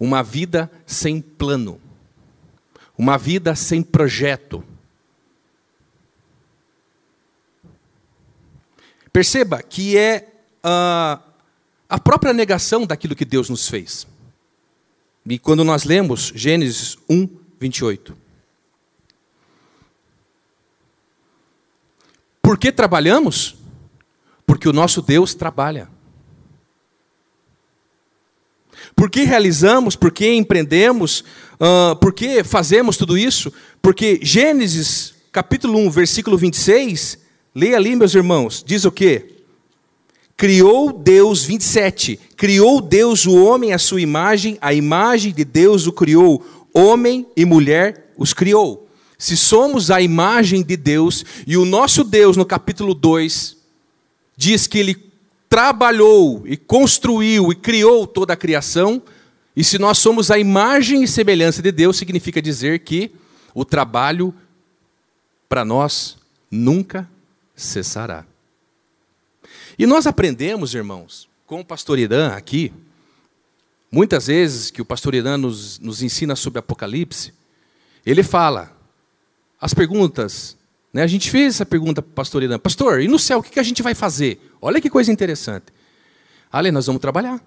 Uma 0.00 0.22
vida 0.22 0.70
sem 0.86 1.20
plano. 1.20 1.78
Uma 2.96 3.18
vida 3.18 3.54
sem 3.54 3.82
projeto. 3.82 4.64
Perceba 9.12 9.62
que 9.62 9.96
é 9.96 10.32
ah, 10.62 11.20
a 11.88 12.00
própria 12.00 12.32
negação 12.32 12.86
daquilo 12.86 13.14
que 13.14 13.24
Deus 13.24 13.50
nos 13.50 13.68
fez. 13.68 14.06
E 15.26 15.38
quando 15.38 15.64
nós 15.64 15.84
lemos 15.84 16.32
Gênesis 16.34 16.96
1, 17.08 17.28
28. 17.60 18.16
Por 22.40 22.58
que 22.58 22.72
trabalhamos? 22.72 23.63
Porque 24.46 24.68
o 24.68 24.72
nosso 24.72 25.00
Deus 25.00 25.34
trabalha. 25.34 25.88
Por 28.94 29.10
que 29.10 29.24
realizamos? 29.24 29.96
Por 29.96 30.12
que 30.12 30.32
empreendemos? 30.32 31.24
Uh, 31.54 31.96
por 31.96 32.12
que 32.12 32.44
fazemos 32.44 32.96
tudo 32.96 33.16
isso? 33.16 33.52
Porque 33.80 34.18
Gênesis, 34.22 35.14
capítulo 35.32 35.78
1, 35.78 35.90
versículo 35.90 36.36
26, 36.36 37.18
leia 37.54 37.76
ali, 37.76 37.96
meus 37.96 38.14
irmãos, 38.14 38.62
diz 38.64 38.84
o 38.84 38.92
quê? 38.92 39.30
Criou 40.36 40.92
Deus, 40.92 41.44
27, 41.44 42.18
criou 42.36 42.80
Deus 42.80 43.24
o 43.24 43.44
homem 43.44 43.72
à 43.72 43.78
sua 43.78 44.00
imagem, 44.00 44.58
a 44.60 44.74
imagem 44.74 45.32
de 45.32 45.44
Deus 45.44 45.86
o 45.86 45.92
criou, 45.92 46.44
homem 46.72 47.26
e 47.36 47.44
mulher 47.44 48.12
os 48.16 48.32
criou. 48.32 48.88
Se 49.16 49.36
somos 49.36 49.90
a 49.90 50.02
imagem 50.02 50.62
de 50.62 50.76
Deus, 50.76 51.24
e 51.46 51.56
o 51.56 51.64
nosso 51.64 52.02
Deus, 52.02 52.36
no 52.36 52.44
capítulo 52.44 52.94
2, 52.94 53.53
diz 54.36 54.66
que 54.66 54.78
ele 54.78 55.12
trabalhou 55.48 56.42
e 56.46 56.56
construiu 56.56 57.52
e 57.52 57.54
criou 57.54 58.06
toda 58.06 58.32
a 58.32 58.36
criação, 58.36 59.02
e 59.56 59.62
se 59.62 59.78
nós 59.78 59.98
somos 59.98 60.30
a 60.30 60.38
imagem 60.38 61.04
e 61.04 61.08
semelhança 61.08 61.62
de 61.62 61.70
Deus, 61.70 61.96
significa 61.96 62.42
dizer 62.42 62.80
que 62.80 63.12
o 63.54 63.64
trabalho 63.64 64.34
para 65.48 65.64
nós 65.64 66.16
nunca 66.50 67.08
cessará. 67.54 68.26
E 69.78 69.86
nós 69.86 70.06
aprendemos, 70.06 70.74
irmãos, 70.74 71.28
com 71.46 71.60
o 71.60 71.64
pastor 71.64 71.98
Irã 71.98 72.32
aqui, 72.34 72.72
muitas 73.90 74.26
vezes 74.26 74.70
que 74.72 74.82
o 74.82 74.84
pastor 74.84 75.14
Irã 75.14 75.36
nos, 75.36 75.78
nos 75.78 76.02
ensina 76.02 76.34
sobre 76.34 76.58
Apocalipse, 76.58 77.32
ele 78.04 78.24
fala, 78.24 78.76
as 79.60 79.72
perguntas, 79.72 80.56
né, 80.94 81.02
a 81.02 81.08
gente 81.08 81.28
fez 81.28 81.56
essa 81.56 81.66
pergunta 81.66 82.00
para 82.00 82.08
o 82.08 82.14
pastor 82.14 82.44
Irã, 82.44 82.56
pastor, 82.56 83.02
e 83.02 83.08
no 83.08 83.18
céu 83.18 83.40
o 83.40 83.42
que 83.42 83.58
a 83.58 83.64
gente 83.64 83.82
vai 83.82 83.96
fazer? 83.96 84.40
Olha 84.62 84.80
que 84.80 84.88
coisa 84.88 85.10
interessante. 85.10 85.66
Ale, 86.52 86.70
nós 86.70 86.86
vamos 86.86 87.02
trabalhar. 87.02 87.42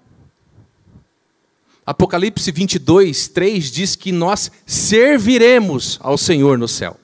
Apocalipse 1.86 2.52
22, 2.52 3.28
3 3.28 3.70
diz 3.70 3.96
que 3.96 4.12
nós 4.12 4.52
serviremos 4.66 5.98
ao 6.02 6.18
Senhor 6.18 6.58
no 6.58 6.68
céu. 6.68 7.00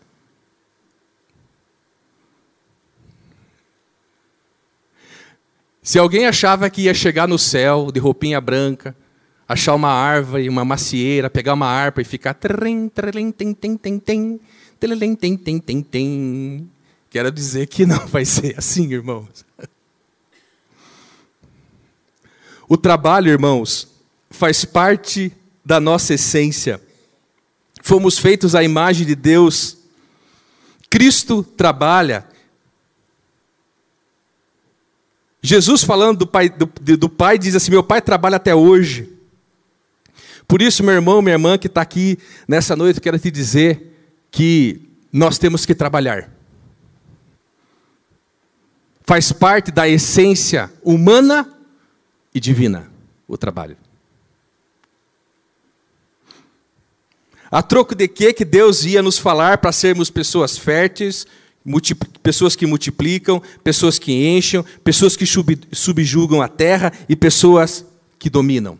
Se 5.82 5.98
alguém 5.98 6.26
achava 6.26 6.68
que 6.68 6.82
ia 6.82 6.92
chegar 6.92 7.26
no 7.26 7.38
céu 7.38 7.90
de 7.90 7.98
roupinha 7.98 8.38
branca, 8.38 8.94
achar 9.48 9.74
uma 9.74 9.90
árvore, 9.90 10.46
uma 10.46 10.64
macieira, 10.64 11.30
pegar 11.30 11.54
uma 11.54 11.68
harpa 11.68 12.02
e 12.02 12.04
ficar 12.04 12.34
tem, 15.16 15.36
tem, 15.36 15.58
tem, 15.58 15.82
tem. 15.82 16.70
Quero 17.10 17.30
dizer 17.30 17.66
que 17.66 17.86
não 17.86 18.06
vai 18.06 18.24
ser 18.24 18.58
assim, 18.58 18.92
irmãos. 18.92 19.44
O 22.68 22.76
trabalho, 22.76 23.30
irmãos, 23.30 23.88
faz 24.30 24.64
parte 24.64 25.32
da 25.64 25.80
nossa 25.80 26.14
essência. 26.14 26.80
Fomos 27.82 28.18
feitos 28.18 28.54
à 28.54 28.62
imagem 28.62 29.06
de 29.06 29.14
Deus. 29.14 29.78
Cristo 30.90 31.42
trabalha 31.42 32.26
Jesus 35.44 35.84
falando 35.84 36.20
do 36.20 36.26
pai, 36.26 36.48
do, 36.48 36.66
do 36.96 37.06
pai 37.06 37.36
diz 37.36 37.54
assim: 37.54 37.70
Meu 37.70 37.82
pai 37.82 38.00
trabalha 38.00 38.36
até 38.36 38.54
hoje. 38.54 39.12
Por 40.48 40.62
isso, 40.62 40.82
meu 40.82 40.94
irmão, 40.94 41.20
minha 41.20 41.34
irmã 41.34 41.58
que 41.58 41.66
está 41.66 41.82
aqui 41.82 42.18
nessa 42.48 42.74
noite, 42.74 42.96
eu 42.96 43.02
quero 43.02 43.18
te 43.18 43.30
dizer 43.30 43.93
que 44.34 44.80
nós 45.12 45.38
temos 45.38 45.64
que 45.64 45.76
trabalhar. 45.76 46.28
Faz 49.04 49.30
parte 49.30 49.70
da 49.70 49.88
essência 49.88 50.72
humana 50.82 51.48
e 52.34 52.40
divina 52.40 52.90
o 53.28 53.38
trabalho. 53.38 53.76
A 57.48 57.62
troco 57.62 57.94
de 57.94 58.08
que 58.08 58.32
que 58.32 58.44
Deus 58.44 58.84
ia 58.84 59.00
nos 59.02 59.18
falar 59.18 59.58
para 59.58 59.70
sermos 59.70 60.10
pessoas 60.10 60.58
férteis, 60.58 61.24
pessoas 62.20 62.56
que 62.56 62.66
multiplicam, 62.66 63.40
pessoas 63.62 64.00
que 64.00 64.12
enchem, 64.12 64.64
pessoas 64.82 65.16
que 65.16 65.26
subjugam 65.70 66.42
a 66.42 66.48
terra 66.48 66.92
e 67.08 67.14
pessoas 67.14 67.86
que 68.18 68.28
dominam. 68.28 68.76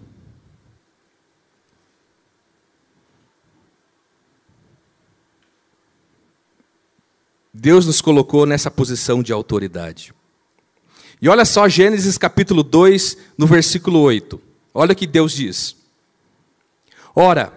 Deus 7.57 7.87
nos 7.87 8.01
colocou 8.01 8.45
nessa 8.45 8.69
posição 8.69 9.23
de 9.23 9.33
autoridade. 9.33 10.13
E 11.23 11.29
olha 11.29 11.45
só 11.45 11.69
Gênesis 11.69 12.19
capítulo 12.19 12.65
2, 12.65 13.17
no 13.39 13.47
versículo 13.47 14.01
8. 14.01 14.41
Olha 14.75 14.93
o 14.93 14.97
que 14.97 15.07
Deus 15.07 15.33
diz. 15.33 15.77
Ora, 17.15 17.53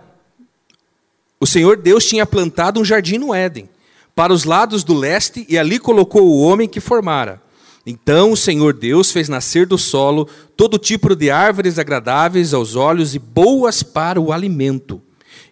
o 1.39 1.47
Senhor 1.47 1.77
Deus 1.77 2.05
tinha 2.05 2.27
plantado 2.27 2.79
um 2.79 2.85
jardim 2.85 3.17
no 3.17 3.33
Éden 3.33 3.67
para 4.15 4.31
os 4.31 4.43
lados 4.43 4.83
do 4.83 4.93
leste 4.93 5.47
e 5.49 5.57
ali 5.57 5.79
colocou 5.79 6.27
o 6.27 6.41
homem 6.41 6.69
que 6.69 6.79
formara. 6.79 7.41
Então 7.83 8.31
o 8.31 8.37
Senhor 8.37 8.73
Deus 8.73 9.11
fez 9.11 9.27
nascer 9.27 9.65
do 9.65 9.79
solo 9.79 10.29
todo 10.55 10.77
tipo 10.77 11.15
de 11.15 11.31
árvores 11.31 11.79
agradáveis 11.79 12.53
aos 12.53 12.75
olhos 12.75 13.15
e 13.15 13.19
boas 13.19 13.81
para 13.81 14.21
o 14.21 14.31
alimento. 14.31 15.01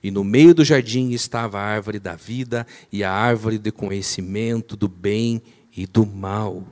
E 0.06 0.12
no 0.12 0.24
meio 0.24 0.54
do 0.54 0.64
jardim 0.64 1.10
estava 1.14 1.60
a 1.60 1.64
árvore 1.64 1.98
da 1.98 2.14
vida 2.14 2.68
e 2.92 3.04
a 3.04 3.12
árvore 3.12 3.58
de 3.58 3.72
conhecimento 3.72 4.78
do 4.78 4.88
bem 4.88 5.42
e 5.76 5.88
do 5.88 6.06
mal. 6.06 6.64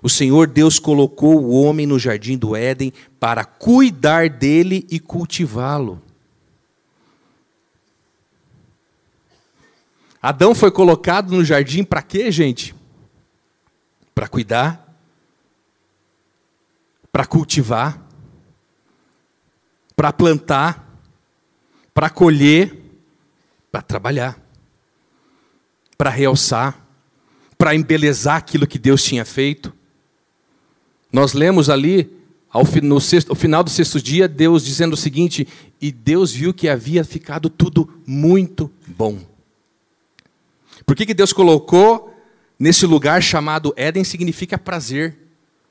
O 0.00 0.08
Senhor 0.08 0.46
Deus 0.46 0.78
colocou 0.78 1.42
o 1.42 1.50
homem 1.50 1.88
no 1.88 1.98
jardim 1.98 2.38
do 2.38 2.54
Éden 2.54 2.92
para 3.18 3.44
cuidar 3.44 4.30
dele 4.30 4.86
e 4.88 5.00
cultivá-lo. 5.00 6.00
Adão 10.22 10.54
foi 10.54 10.70
colocado 10.70 11.34
no 11.34 11.44
jardim 11.44 11.82
para 11.82 12.00
quê, 12.00 12.30
gente? 12.30 12.76
Para 14.14 14.28
cuidar, 14.28 14.96
para 17.10 17.26
cultivar, 17.26 18.00
para 19.96 20.12
plantar, 20.12 20.89
para 22.00 22.08
colher, 22.08 22.74
para 23.70 23.82
trabalhar, 23.82 24.40
para 25.98 26.08
realçar, 26.08 26.82
para 27.58 27.74
embelezar 27.74 28.36
aquilo 28.36 28.66
que 28.66 28.78
Deus 28.78 29.04
tinha 29.04 29.22
feito. 29.22 29.70
Nós 31.12 31.34
lemos 31.34 31.68
ali, 31.68 32.10
ao, 32.48 32.64
no 32.82 33.02
sexto, 33.02 33.28
ao 33.28 33.36
final 33.36 33.62
do 33.62 33.68
sexto 33.68 34.00
dia, 34.00 34.26
Deus 34.26 34.64
dizendo 34.64 34.94
o 34.94 34.96
seguinte: 34.96 35.46
E 35.78 35.92
Deus 35.92 36.32
viu 36.32 36.54
que 36.54 36.70
havia 36.70 37.04
ficado 37.04 37.50
tudo 37.50 37.86
muito 38.06 38.72
bom. 38.86 39.18
Por 40.86 40.96
que, 40.96 41.04
que 41.04 41.12
Deus 41.12 41.34
colocou 41.34 42.16
nesse 42.58 42.86
lugar 42.86 43.22
chamado 43.22 43.74
Éden? 43.76 44.04
Significa 44.04 44.56
prazer, 44.56 45.18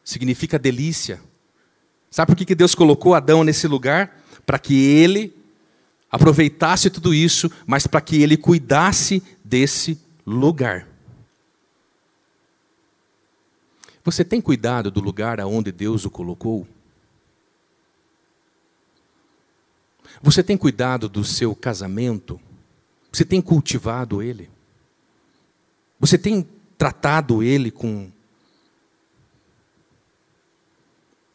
significa 0.03 0.59
delícia. 0.59 1.19
Sabe 2.11 2.27
por 2.27 2.37
que, 2.37 2.45
que 2.45 2.53
Deus 2.53 2.75
colocou 2.75 3.15
Adão 3.15 3.43
nesse 3.43 3.67
lugar? 3.67 4.21
Para 4.45 4.59
que 4.59 4.75
ele 4.75 5.38
aproveitasse 6.11 6.89
tudo 6.89 7.13
isso, 7.13 7.49
mas 7.65 7.85
para 7.85 8.01
que 8.01 8.21
ele 8.21 8.37
cuidasse 8.37 9.21
desse 9.43 9.99
lugar. 10.25 10.87
Você 14.03 14.23
tem 14.23 14.41
cuidado 14.41 14.89
do 14.89 14.99
lugar 14.99 15.39
aonde 15.39 15.71
Deus 15.71 16.05
o 16.05 16.09
colocou? 16.09 16.67
Você 20.21 20.41
tem 20.41 20.57
cuidado 20.57 21.07
do 21.07 21.23
seu 21.23 21.55
casamento? 21.55 22.39
Você 23.11 23.23
tem 23.23 23.41
cultivado 23.41 24.21
ele? 24.21 24.49
Você 25.99 26.17
tem 26.17 26.47
tratado 26.77 27.43
ele 27.43 27.71
com 27.71 28.09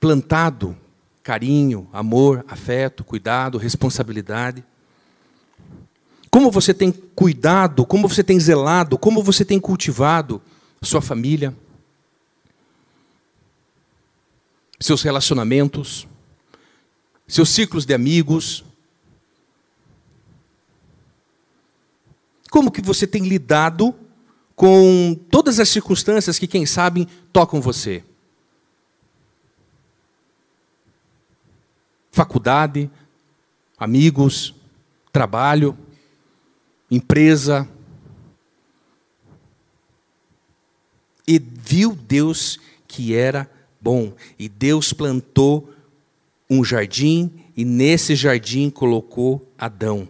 plantado 0.01 0.77
carinho, 1.25 1.89
amor, 1.91 2.45
afeto, 2.47 3.03
cuidado, 3.03 3.57
responsabilidade? 3.57 4.63
Como 6.31 6.51
você 6.51 6.75
tem 6.75 6.93
cuidado, 6.93 7.87
como 7.87 8.07
você 8.07 8.23
tem 8.23 8.39
zelado, 8.39 8.99
como 8.99 9.23
você 9.23 9.43
tem 9.43 9.59
cultivado 9.59 10.43
sua 10.83 11.01
família, 11.01 11.57
seus 14.79 15.03
relacionamentos, 15.03 16.07
seus 17.27 17.49
ciclos 17.49 17.87
de 17.87 17.95
amigos? 17.95 18.63
Como 22.51 22.71
que 22.71 22.83
você 22.83 23.07
tem 23.07 23.27
lidado 23.27 23.95
com 24.55 25.19
todas 25.31 25.59
as 25.59 25.71
circunstâncias 25.71 26.39
que, 26.39 26.47
quem 26.47 26.67
sabe, 26.67 27.09
tocam 27.33 27.63
você. 27.63 28.05
Faculdade, 32.15 32.89
amigos, 33.77 34.55
trabalho, 35.13 35.77
empresa. 36.89 37.69
E 41.27 41.41
viu 41.41 41.93
Deus 41.93 42.61
que 42.87 43.17
era 43.17 43.51
bom. 43.81 44.13
E 44.39 44.49
Deus 44.49 44.93
plantou 44.93 45.75
um 46.49 46.63
jardim 46.63 47.33
e 47.57 47.65
nesse 47.65 48.15
jardim 48.15 48.71
colocou 48.71 49.53
Adão. 49.59 50.07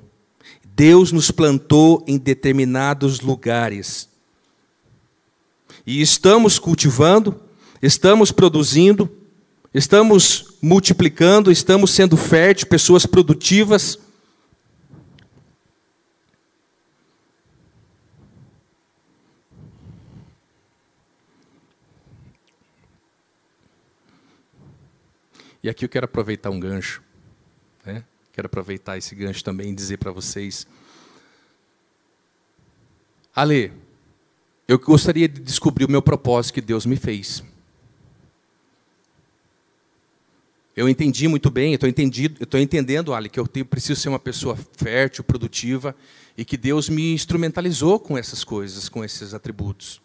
Deus 0.62 1.10
nos 1.10 1.30
plantou 1.30 2.04
em 2.06 2.18
determinados 2.18 3.20
lugares. 3.20 4.10
E 5.86 6.02
estamos 6.02 6.58
cultivando, 6.58 7.40
estamos 7.80 8.30
produzindo, 8.30 9.10
estamos 9.74 10.56
multiplicando, 10.62 11.50
estamos 11.50 11.90
sendo 11.90 12.16
férteis, 12.16 12.64
pessoas 12.64 13.04
produtivas. 13.04 13.98
E 25.60 25.68
aqui 25.68 25.84
eu 25.84 25.88
quero 25.88 26.04
aproveitar 26.04 26.50
um 26.50 26.60
gancho. 26.60 27.02
Né? 27.84 28.04
Quero 28.32 28.46
aproveitar 28.46 28.96
esse 28.98 29.14
gancho 29.14 29.42
também 29.42 29.70
e 29.70 29.74
dizer 29.74 29.96
para 29.96 30.12
vocês. 30.12 30.66
Ale, 33.34 33.72
eu 34.68 34.78
gostaria 34.78 35.26
de 35.26 35.40
descobrir 35.40 35.86
o 35.86 35.90
meu 35.90 36.02
propósito 36.02 36.54
que 36.54 36.60
Deus 36.60 36.86
me 36.86 36.96
fez. 36.96 37.42
Eu 40.76 40.88
entendi 40.88 41.28
muito 41.28 41.50
bem, 41.50 41.72
eu 41.72 41.76
estou 41.76 42.60
entendendo, 42.60 43.14
Ali, 43.14 43.28
que 43.28 43.38
eu 43.38 43.46
tenho, 43.46 43.64
preciso 43.64 44.00
ser 44.00 44.08
uma 44.08 44.18
pessoa 44.18 44.58
fértil, 44.76 45.22
produtiva, 45.22 45.94
e 46.36 46.44
que 46.44 46.56
Deus 46.56 46.88
me 46.88 47.12
instrumentalizou 47.12 48.00
com 48.00 48.18
essas 48.18 48.42
coisas, 48.42 48.88
com 48.88 49.04
esses 49.04 49.34
atributos. 49.34 50.00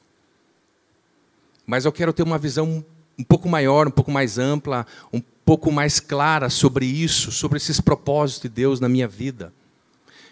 Mas 1.65 1.85
eu 1.85 1.91
quero 1.91 2.13
ter 2.13 2.21
uma 2.21 2.37
visão 2.37 2.85
um 3.17 3.23
pouco 3.23 3.49
maior, 3.49 3.87
um 3.87 3.91
pouco 3.91 4.11
mais 4.11 4.37
ampla, 4.37 4.85
um 5.11 5.21
pouco 5.43 5.71
mais 5.71 5.99
clara 5.99 6.49
sobre 6.49 6.85
isso, 6.85 7.31
sobre 7.31 7.57
esses 7.57 7.81
propósitos 7.81 8.43
de 8.43 8.49
Deus 8.49 8.79
na 8.79 8.87
minha 8.87 9.07
vida. 9.07 9.51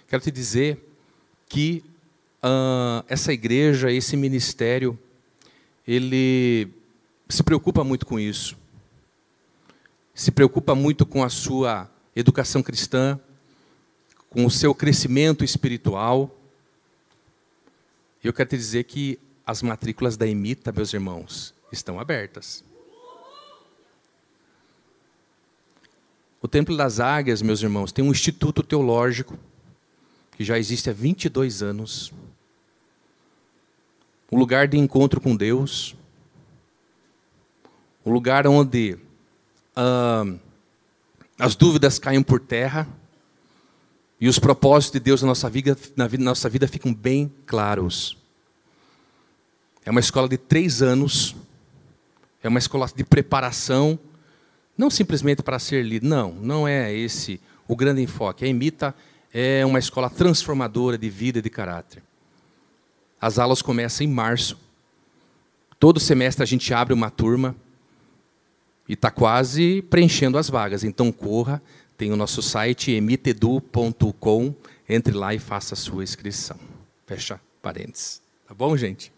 Quero 0.07 0.21
te 0.21 0.31
dizer 0.31 0.77
que 1.49 1.83
uh, 2.43 3.03
essa 3.09 3.33
igreja, 3.33 3.91
esse 3.91 4.15
ministério, 4.15 4.97
ele 5.87 6.69
se 7.27 7.41
preocupa 7.43 7.83
muito 7.83 8.05
com 8.05 8.19
isso. 8.19 8.55
Se 10.17 10.31
preocupa 10.31 10.73
muito 10.73 11.05
com 11.05 11.23
a 11.23 11.29
sua 11.29 11.87
educação 12.15 12.63
cristã, 12.63 13.19
com 14.31 14.47
o 14.47 14.49
seu 14.49 14.73
crescimento 14.73 15.45
espiritual. 15.45 16.35
Eu 18.23 18.33
quero 18.33 18.49
te 18.49 18.57
dizer 18.57 18.85
que 18.85 19.19
as 19.45 19.61
matrículas 19.61 20.17
da 20.17 20.25
Emita, 20.25 20.71
meus 20.71 20.91
irmãos, 20.91 21.53
estão 21.71 21.99
abertas. 21.99 22.63
O 26.41 26.47
Templo 26.47 26.75
das 26.75 26.99
Águias, 26.99 27.43
meus 27.43 27.61
irmãos, 27.61 27.91
tem 27.91 28.03
um 28.03 28.09
instituto 28.09 28.63
teológico 28.63 29.37
que 30.31 30.43
já 30.43 30.57
existe 30.57 30.89
há 30.89 30.93
22 30.93 31.61
anos. 31.61 32.11
Um 34.31 34.39
lugar 34.39 34.67
de 34.67 34.79
encontro 34.79 35.21
com 35.21 35.35
Deus. 35.35 35.95
Um 38.03 38.11
lugar 38.11 38.47
onde 38.47 38.97
as 41.37 41.55
dúvidas 41.55 41.99
caem 41.99 42.23
por 42.23 42.39
terra 42.39 42.87
e 44.19 44.27
os 44.27 44.39
propósitos 44.39 44.93
de 44.93 44.99
Deus 44.99 45.21
na 45.21 45.27
nossa 45.27 45.49
vida, 45.49 45.77
na 45.95 46.07
vida, 46.07 46.23
na 46.23 46.31
nossa 46.31 46.49
vida 46.49 46.67
ficam 46.67 46.93
bem 46.93 47.31
claros. 47.45 48.17
É 49.85 49.91
uma 49.91 49.99
escola 49.99 50.27
de 50.27 50.37
três 50.37 50.81
anos, 50.81 51.35
é 52.41 52.47
uma 52.47 52.59
escola 52.59 52.89
de 52.93 53.03
preparação 53.03 53.99
não 54.77 54.89
simplesmente 54.91 55.41
para 55.41 55.57
ser 55.57 55.83
lido, 55.83 56.07
não, 56.07 56.31
não 56.33 56.67
é 56.67 56.93
esse 56.93 57.41
o 57.67 57.75
grande 57.75 58.01
enfoque. 58.01 58.45
A 58.45 58.47
Emita 58.47 58.93
é 59.33 59.65
uma 59.65 59.79
escola 59.79 60.09
transformadora 60.09 60.97
de 60.97 61.09
vida 61.09 61.39
e 61.39 61.41
de 61.41 61.49
caráter. 61.49 62.03
As 63.19 63.39
aulas 63.39 63.61
começam 63.61 64.05
em 64.05 64.09
março. 64.09 64.57
Todo 65.79 65.99
semestre 65.99 66.43
a 66.43 66.45
gente 66.45 66.71
abre 66.73 66.93
uma 66.93 67.09
turma 67.09 67.55
e 68.87 68.93
está 68.93 69.11
quase 69.11 69.81
preenchendo 69.83 70.37
as 70.37 70.49
vagas. 70.49 70.83
Então 70.83 71.11
corra, 71.11 71.61
tem 71.97 72.11
o 72.11 72.15
nosso 72.15 72.41
site 72.41 72.91
emitedu.com, 72.91 74.55
entre 74.87 75.13
lá 75.13 75.33
e 75.33 75.39
faça 75.39 75.73
a 75.73 75.77
sua 75.77 76.03
inscrição. 76.03 76.57
Fecha 77.05 77.39
parênteses. 77.61 78.21
Tá 78.47 78.53
bom, 78.53 78.77
gente? 78.77 79.11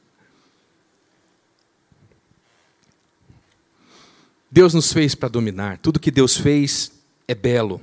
Deus 4.49 4.73
nos 4.73 4.91
fez 4.91 5.13
para 5.13 5.29
dominar. 5.29 5.77
Tudo 5.77 5.99
que 5.99 6.09
Deus 6.09 6.35
fez 6.35 6.91
é 7.27 7.35
belo. 7.35 7.79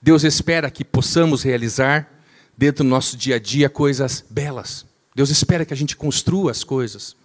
Deus 0.00 0.24
espera 0.24 0.70
que 0.70 0.84
possamos 0.84 1.42
realizar 1.42 2.10
dentro 2.56 2.82
do 2.82 2.88
nosso 2.88 3.16
dia 3.16 3.36
a 3.36 3.38
dia 3.38 3.68
coisas 3.68 4.24
belas. 4.30 4.86
Deus 5.14 5.28
espera 5.28 5.66
que 5.66 5.74
a 5.74 5.76
gente 5.76 5.96
construa 5.96 6.50
as 6.50 6.64
coisas. 6.64 7.16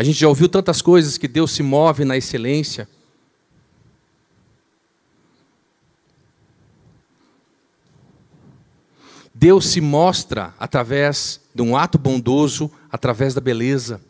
A 0.00 0.02
gente 0.02 0.18
já 0.18 0.28
ouviu 0.28 0.48
tantas 0.48 0.80
coisas 0.80 1.18
que 1.18 1.28
Deus 1.28 1.50
se 1.50 1.62
move 1.62 2.06
na 2.06 2.16
excelência. 2.16 2.88
Deus 9.34 9.66
se 9.66 9.78
mostra 9.78 10.54
através 10.58 11.38
de 11.54 11.60
um 11.60 11.76
ato 11.76 11.98
bondoso, 11.98 12.70
através 12.90 13.34
da 13.34 13.42
beleza. 13.42 14.00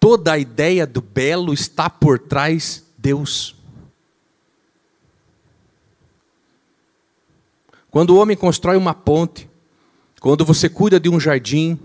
Toda 0.00 0.32
a 0.32 0.38
ideia 0.38 0.86
do 0.86 1.02
belo 1.02 1.52
está 1.52 1.90
por 1.90 2.18
trás 2.18 2.82
Deus. 2.96 3.54
Quando 7.90 8.14
o 8.14 8.16
homem 8.16 8.38
constrói 8.38 8.78
uma 8.78 8.94
ponte, 8.94 9.46
quando 10.20 10.44
você 10.44 10.68
cuida 10.68 10.98
de 10.98 11.08
um 11.08 11.20
jardim, 11.20 11.78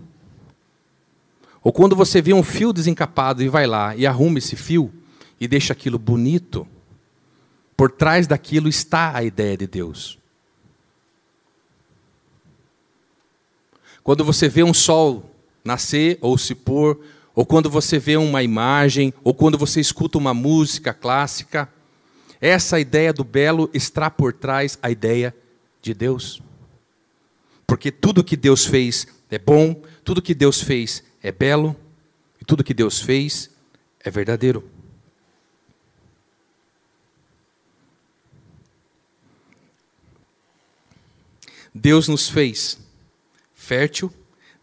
ou 1.63 1.71
quando 1.71 1.95
você 1.95 2.21
vê 2.21 2.33
um 2.33 2.43
fio 2.43 2.73
desencapado 2.73 3.41
e 3.41 3.47
vai 3.47 3.65
lá 3.65 3.95
e 3.95 4.05
arruma 4.05 4.37
esse 4.37 4.55
fio 4.55 4.91
e 5.39 5.47
deixa 5.47 5.73
aquilo 5.73 5.97
bonito, 5.97 6.67
por 7.77 7.91
trás 7.91 8.27
daquilo 8.27 8.67
está 8.67 9.15
a 9.15 9.23
ideia 9.23 9.57
de 9.57 9.67
Deus. 9.67 10.19
Quando 14.03 14.25
você 14.25 14.49
vê 14.49 14.63
um 14.63 14.73
sol 14.73 15.31
nascer 15.63 16.17
ou 16.19 16.37
se 16.37 16.53
pôr, 16.53 16.99
ou 17.33 17.45
quando 17.45 17.69
você 17.69 17.97
vê 17.97 18.17
uma 18.17 18.43
imagem, 18.43 19.13
ou 19.23 19.33
quando 19.33 19.57
você 19.57 19.79
escuta 19.79 20.17
uma 20.17 20.33
música 20.33 20.93
clássica, 20.93 21.69
essa 22.41 22.79
ideia 22.79 23.13
do 23.13 23.23
belo 23.23 23.69
está 23.73 24.11
por 24.11 24.33
trás 24.33 24.77
a 24.81 24.91
ideia 24.91 25.33
de 25.81 25.93
Deus. 25.93 26.41
Porque 27.65 27.91
tudo 27.91 28.23
que 28.23 28.37
Deus 28.37 28.65
fez 28.65 29.07
é 29.29 29.39
bom, 29.39 29.81
tudo 30.03 30.21
que 30.21 30.33
Deus 30.33 30.61
fez 30.61 31.03
é 31.21 31.31
belo, 31.31 31.75
e 32.39 32.45
tudo 32.45 32.63
que 32.63 32.73
Deus 32.73 33.01
fez 33.01 33.49
é 33.99 34.11
verdadeiro. 34.11 34.69
Deus 41.73 42.07
nos 42.07 42.29
fez 42.29 42.77
fértil, 43.55 44.13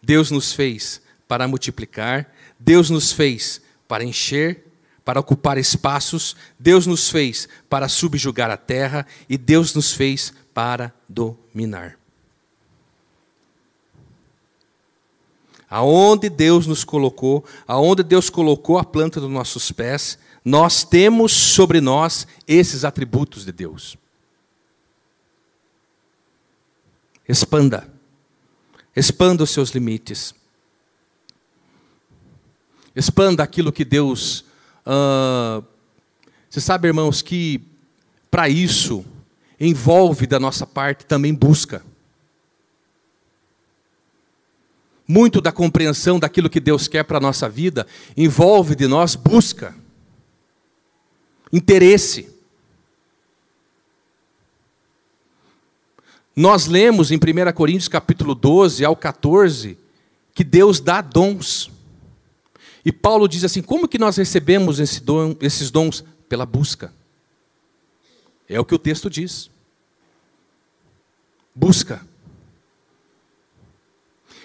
Deus 0.00 0.30
nos 0.30 0.52
fez 0.52 1.02
para 1.26 1.48
multiplicar, 1.48 2.32
Deus 2.58 2.88
nos 2.90 3.12
fez 3.12 3.60
para 3.88 4.04
encher, 4.04 4.66
para 5.04 5.18
ocupar 5.18 5.58
espaços, 5.58 6.36
Deus 6.58 6.86
nos 6.86 7.10
fez 7.10 7.48
para 7.68 7.88
subjugar 7.88 8.50
a 8.50 8.56
terra 8.56 9.06
e 9.28 9.36
Deus 9.36 9.74
nos 9.74 9.92
fez 9.92 10.32
para 10.54 10.94
dominar. 11.08 11.99
Aonde 15.70 16.28
Deus 16.28 16.66
nos 16.66 16.82
colocou, 16.82 17.44
aonde 17.66 18.02
Deus 18.02 18.28
colocou 18.28 18.76
a 18.76 18.84
planta 18.84 19.20
dos 19.20 19.30
nossos 19.30 19.70
pés, 19.70 20.18
nós 20.44 20.82
temos 20.82 21.32
sobre 21.32 21.80
nós 21.80 22.26
esses 22.48 22.84
atributos 22.84 23.44
de 23.44 23.52
Deus. 23.52 23.96
Expanda. 27.28 27.88
Expanda 28.96 29.44
os 29.44 29.50
seus 29.50 29.70
limites. 29.70 30.34
Expanda 32.96 33.44
aquilo 33.44 33.70
que 33.70 33.84
Deus. 33.84 34.44
Uh, 34.84 35.64
você 36.48 36.60
sabe, 36.60 36.88
irmãos, 36.88 37.22
que 37.22 37.62
para 38.28 38.48
isso 38.48 39.04
envolve 39.60 40.26
da 40.26 40.40
nossa 40.40 40.66
parte 40.66 41.06
também 41.06 41.32
busca. 41.32 41.84
Muito 45.10 45.40
da 45.40 45.50
compreensão 45.50 46.20
daquilo 46.20 46.48
que 46.48 46.60
Deus 46.60 46.86
quer 46.86 47.02
para 47.02 47.18
a 47.18 47.20
nossa 47.20 47.48
vida 47.48 47.84
envolve 48.16 48.76
de 48.76 48.86
nós 48.86 49.16
busca, 49.16 49.74
interesse. 51.52 52.32
Nós 56.36 56.66
lemos 56.66 57.10
em 57.10 57.16
1 57.16 57.52
Coríntios 57.52 57.88
capítulo 57.88 58.36
12 58.36 58.84
ao 58.84 58.94
14 58.94 59.76
que 60.32 60.44
Deus 60.44 60.78
dá 60.78 61.00
dons. 61.00 61.72
E 62.84 62.92
Paulo 62.92 63.26
diz 63.26 63.42
assim: 63.42 63.62
como 63.62 63.88
que 63.88 63.98
nós 63.98 64.16
recebemos 64.16 64.78
esse 64.78 65.00
dom, 65.00 65.34
esses 65.40 65.72
dons? 65.72 66.04
Pela 66.28 66.46
busca. 66.46 66.92
É 68.48 68.60
o 68.60 68.64
que 68.64 68.76
o 68.76 68.78
texto 68.78 69.10
diz. 69.10 69.50
Busca. 71.52 72.08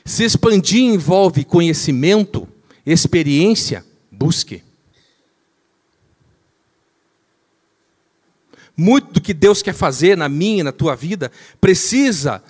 Se 0.05 0.23
expandir 0.23 0.83
envolve 0.83 1.43
conhecimento, 1.43 2.47
experiência, 2.85 3.83
busque. 4.11 4.61
Muito 8.77 9.13
do 9.13 9.21
que 9.21 9.33
Deus 9.33 9.63
quer 9.63 9.73
fazer 9.73 10.15
na 10.15 10.29
minha, 10.29 10.63
na 10.63 10.71
tua 10.71 10.95
vida, 10.95 11.31
precisa, 11.59 12.43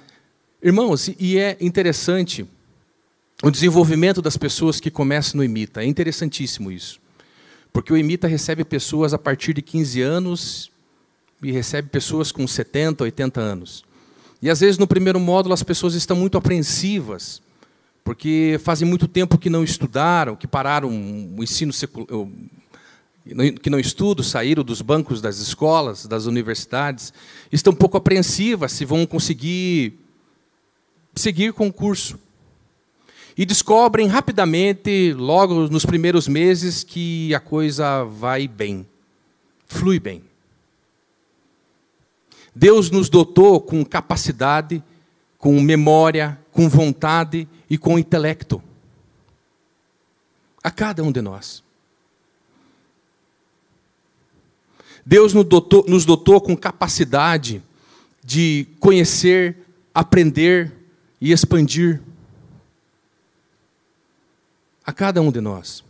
irmãos, 0.62 1.10
e 1.18 1.38
é 1.38 1.56
interessante, 1.62 2.46
o 3.42 3.50
desenvolvimento 3.50 4.22
das 4.22 4.36
pessoas 4.36 4.82
que 4.82 4.92
começam 4.92 5.38
no 5.38 5.44
Imita. 5.44 5.82
É 5.82 5.86
interessantíssimo 5.86 6.72
isso. 6.72 7.00
Porque 7.72 7.94
o 7.94 7.98
Imita 7.98 8.28
recebe 8.28 8.66
pessoas 8.66 9.14
a 9.14 9.18
partir 9.18 9.54
de 9.54 9.62
15 9.62 10.02
anos 10.02 10.72
e 11.42 11.52
recebe 11.52 11.88
pessoas 11.88 12.34
com 12.34 12.46
70, 12.46 13.04
80 13.04 13.40
anos. 13.40 13.86
E 14.42 14.50
às 14.50 14.60
vezes 14.60 14.78
no 14.78 14.88
primeiro 14.88 15.20
módulo 15.20 15.54
as 15.54 15.64
pessoas 15.64 15.94
estão 15.94 16.18
muito 16.18 16.38
apreensivas, 16.38 17.42
porque 18.06 18.60
fazem 18.64 18.88
muito 18.88 19.08
tempo 19.08 19.36
que 19.36 19.50
não 19.50 19.64
estudaram, 19.64 20.36
que 20.36 20.46
pararam 20.46 20.90
o 21.36 21.44
ensino 21.44 21.74
secular, 21.74 22.28
que 23.60 23.68
não 23.68 23.80
estudam, 23.80 24.24
saíram 24.24 24.64
dos 24.64 24.80
bancos 24.80 25.20
das 25.20 25.40
escolas, 25.40 26.06
das 26.06 26.28
universidades, 26.28 27.12
estão 27.52 27.74
um 27.74 27.76
pouco 27.76 27.98
apreensivas 27.98 28.74
se 28.74 28.86
vão 28.86 29.08
conseguir 29.08 29.96
seguir 31.16 31.52
com 31.52 31.68
o 31.68 31.74
curso. 31.74 32.20
E 33.36 33.44
descobrem 33.44 34.06
rapidamente, 34.06 35.12
logo 35.14 35.68
nos 35.68 35.84
primeiros 35.84 36.28
meses, 36.28 36.84
que 36.84 37.34
a 37.34 37.40
coisa 37.40 38.04
vai 38.04 38.48
bem, 38.48 38.86
flui 39.66 40.00
bem. 40.00 40.22
Deus 42.54 42.92
nos 42.92 43.10
dotou 43.10 43.60
com 43.60 43.84
capacidade, 43.84 44.82
com 45.40 45.60
memória, 45.60 46.40
com 46.56 46.70
vontade 46.70 47.46
e 47.70 47.78
com 47.78 48.00
intelecto. 48.00 48.64
A 50.64 50.72
cada 50.72 51.04
um 51.04 51.12
de 51.12 51.22
nós. 51.22 51.62
Deus 55.06 55.34
nos 55.34 55.44
dotou, 55.44 55.84
nos 55.86 56.06
dotou 56.06 56.40
com 56.40 56.56
capacidade 56.56 57.62
de 58.24 58.68
conhecer, 58.80 59.58
aprender 59.94 60.74
e 61.20 61.34
expandir. 61.34 62.02
A 64.86 64.94
cada 64.94 65.22
um 65.22 65.34
de 65.34 65.42
nós. 65.42 65.84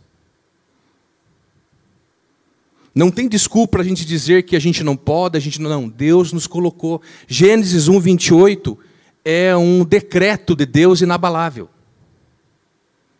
Não 2.92 3.10
tem 3.12 3.28
desculpa 3.28 3.78
a 3.78 3.84
gente 3.84 4.04
dizer 4.04 4.42
que 4.42 4.56
a 4.56 4.58
gente 4.60 4.82
não 4.82 4.96
pode, 4.96 5.36
a 5.36 5.40
gente 5.40 5.60
não. 5.60 5.70
Não, 5.70 5.88
Deus 5.88 6.32
nos 6.32 6.48
colocou. 6.48 7.00
Gênesis 7.28 7.86
1, 7.86 8.00
28 8.00 8.85
é 9.28 9.56
um 9.56 9.84
decreto 9.84 10.54
de 10.54 10.64
Deus 10.64 11.00
inabalável. 11.00 11.68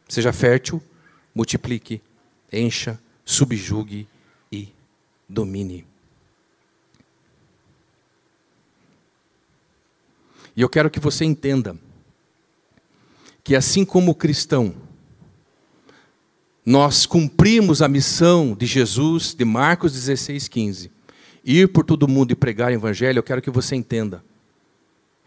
Seja 0.09 0.33
fértil, 0.33 0.81
multiplique, 1.35 2.01
encha, 2.53 2.97
subjugue 3.25 4.07
domine. 5.29 5.85
E 10.57 10.61
eu 10.61 10.69
quero 10.69 10.89
que 10.89 11.01
você 11.01 11.25
entenda 11.25 11.77
que, 13.43 13.55
assim 13.55 13.85
como 13.85 14.15
cristão, 14.15 14.75
nós 16.65 17.05
cumprimos 17.05 17.83
a 17.83 17.89
missão 17.89 18.55
de 18.55 18.65
Jesus, 18.65 19.35
de 19.35 19.45
Marcos 19.45 19.93
16, 19.93 20.49
15, 20.49 20.91
ir 21.45 21.69
por 21.69 21.85
todo 21.85 22.09
mundo 22.09 22.33
e 22.33 22.37
pregar 22.37 22.71
o 22.71 22.75
Evangelho. 22.75 23.19
Eu 23.19 23.23
quero 23.23 23.43
que 23.43 23.51
você 23.51 23.77
entenda 23.77 24.25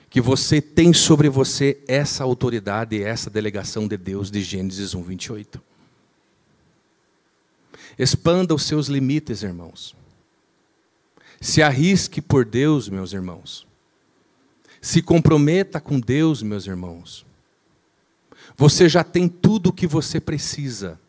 que 0.09 0.19
você 0.19 0.59
tem 0.59 0.91
sobre 0.91 1.29
você 1.29 1.77
essa 1.87 2.23
autoridade 2.23 2.95
e 2.95 3.03
essa 3.03 3.29
delegação 3.29 3.87
de 3.87 3.95
Deus 3.95 4.31
de 4.31 4.41
Gênesis 4.41 4.95
1, 4.95 5.03
28. 5.03 5.61
Expanda 7.97 8.55
os 8.55 8.63
seus 8.63 8.87
limites, 8.87 9.43
irmãos. 9.43 9.95
Se 11.39 11.61
arrisque 11.61 12.21
por 12.21 12.43
Deus, 12.43 12.89
meus 12.89 13.13
irmãos. 13.13 13.67
Se 14.81 15.01
comprometa 15.01 15.79
com 15.79 15.99
Deus, 15.99 16.41
meus 16.41 16.65
irmãos. 16.65 17.25
Você 18.57 18.89
já 18.89 19.03
tem 19.03 19.27
tudo 19.29 19.69
o 19.69 19.73
que 19.73 19.85
você 19.85 20.19
precisa. 20.19 20.99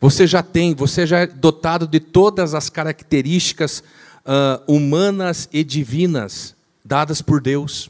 Você 0.00 0.26
já 0.26 0.42
tem, 0.42 0.74
você 0.74 1.06
já 1.06 1.20
é 1.20 1.26
dotado 1.26 1.86
de 1.86 1.98
todas 1.98 2.54
as 2.54 2.70
características 2.70 3.82
uh, 4.24 4.62
humanas 4.72 5.48
e 5.52 5.64
divinas 5.64 6.54
dadas 6.90 7.22
por 7.22 7.40
Deus. 7.40 7.88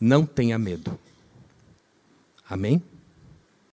Não 0.00 0.26
tenha 0.26 0.58
medo. 0.58 0.98
Amém? 2.50 2.82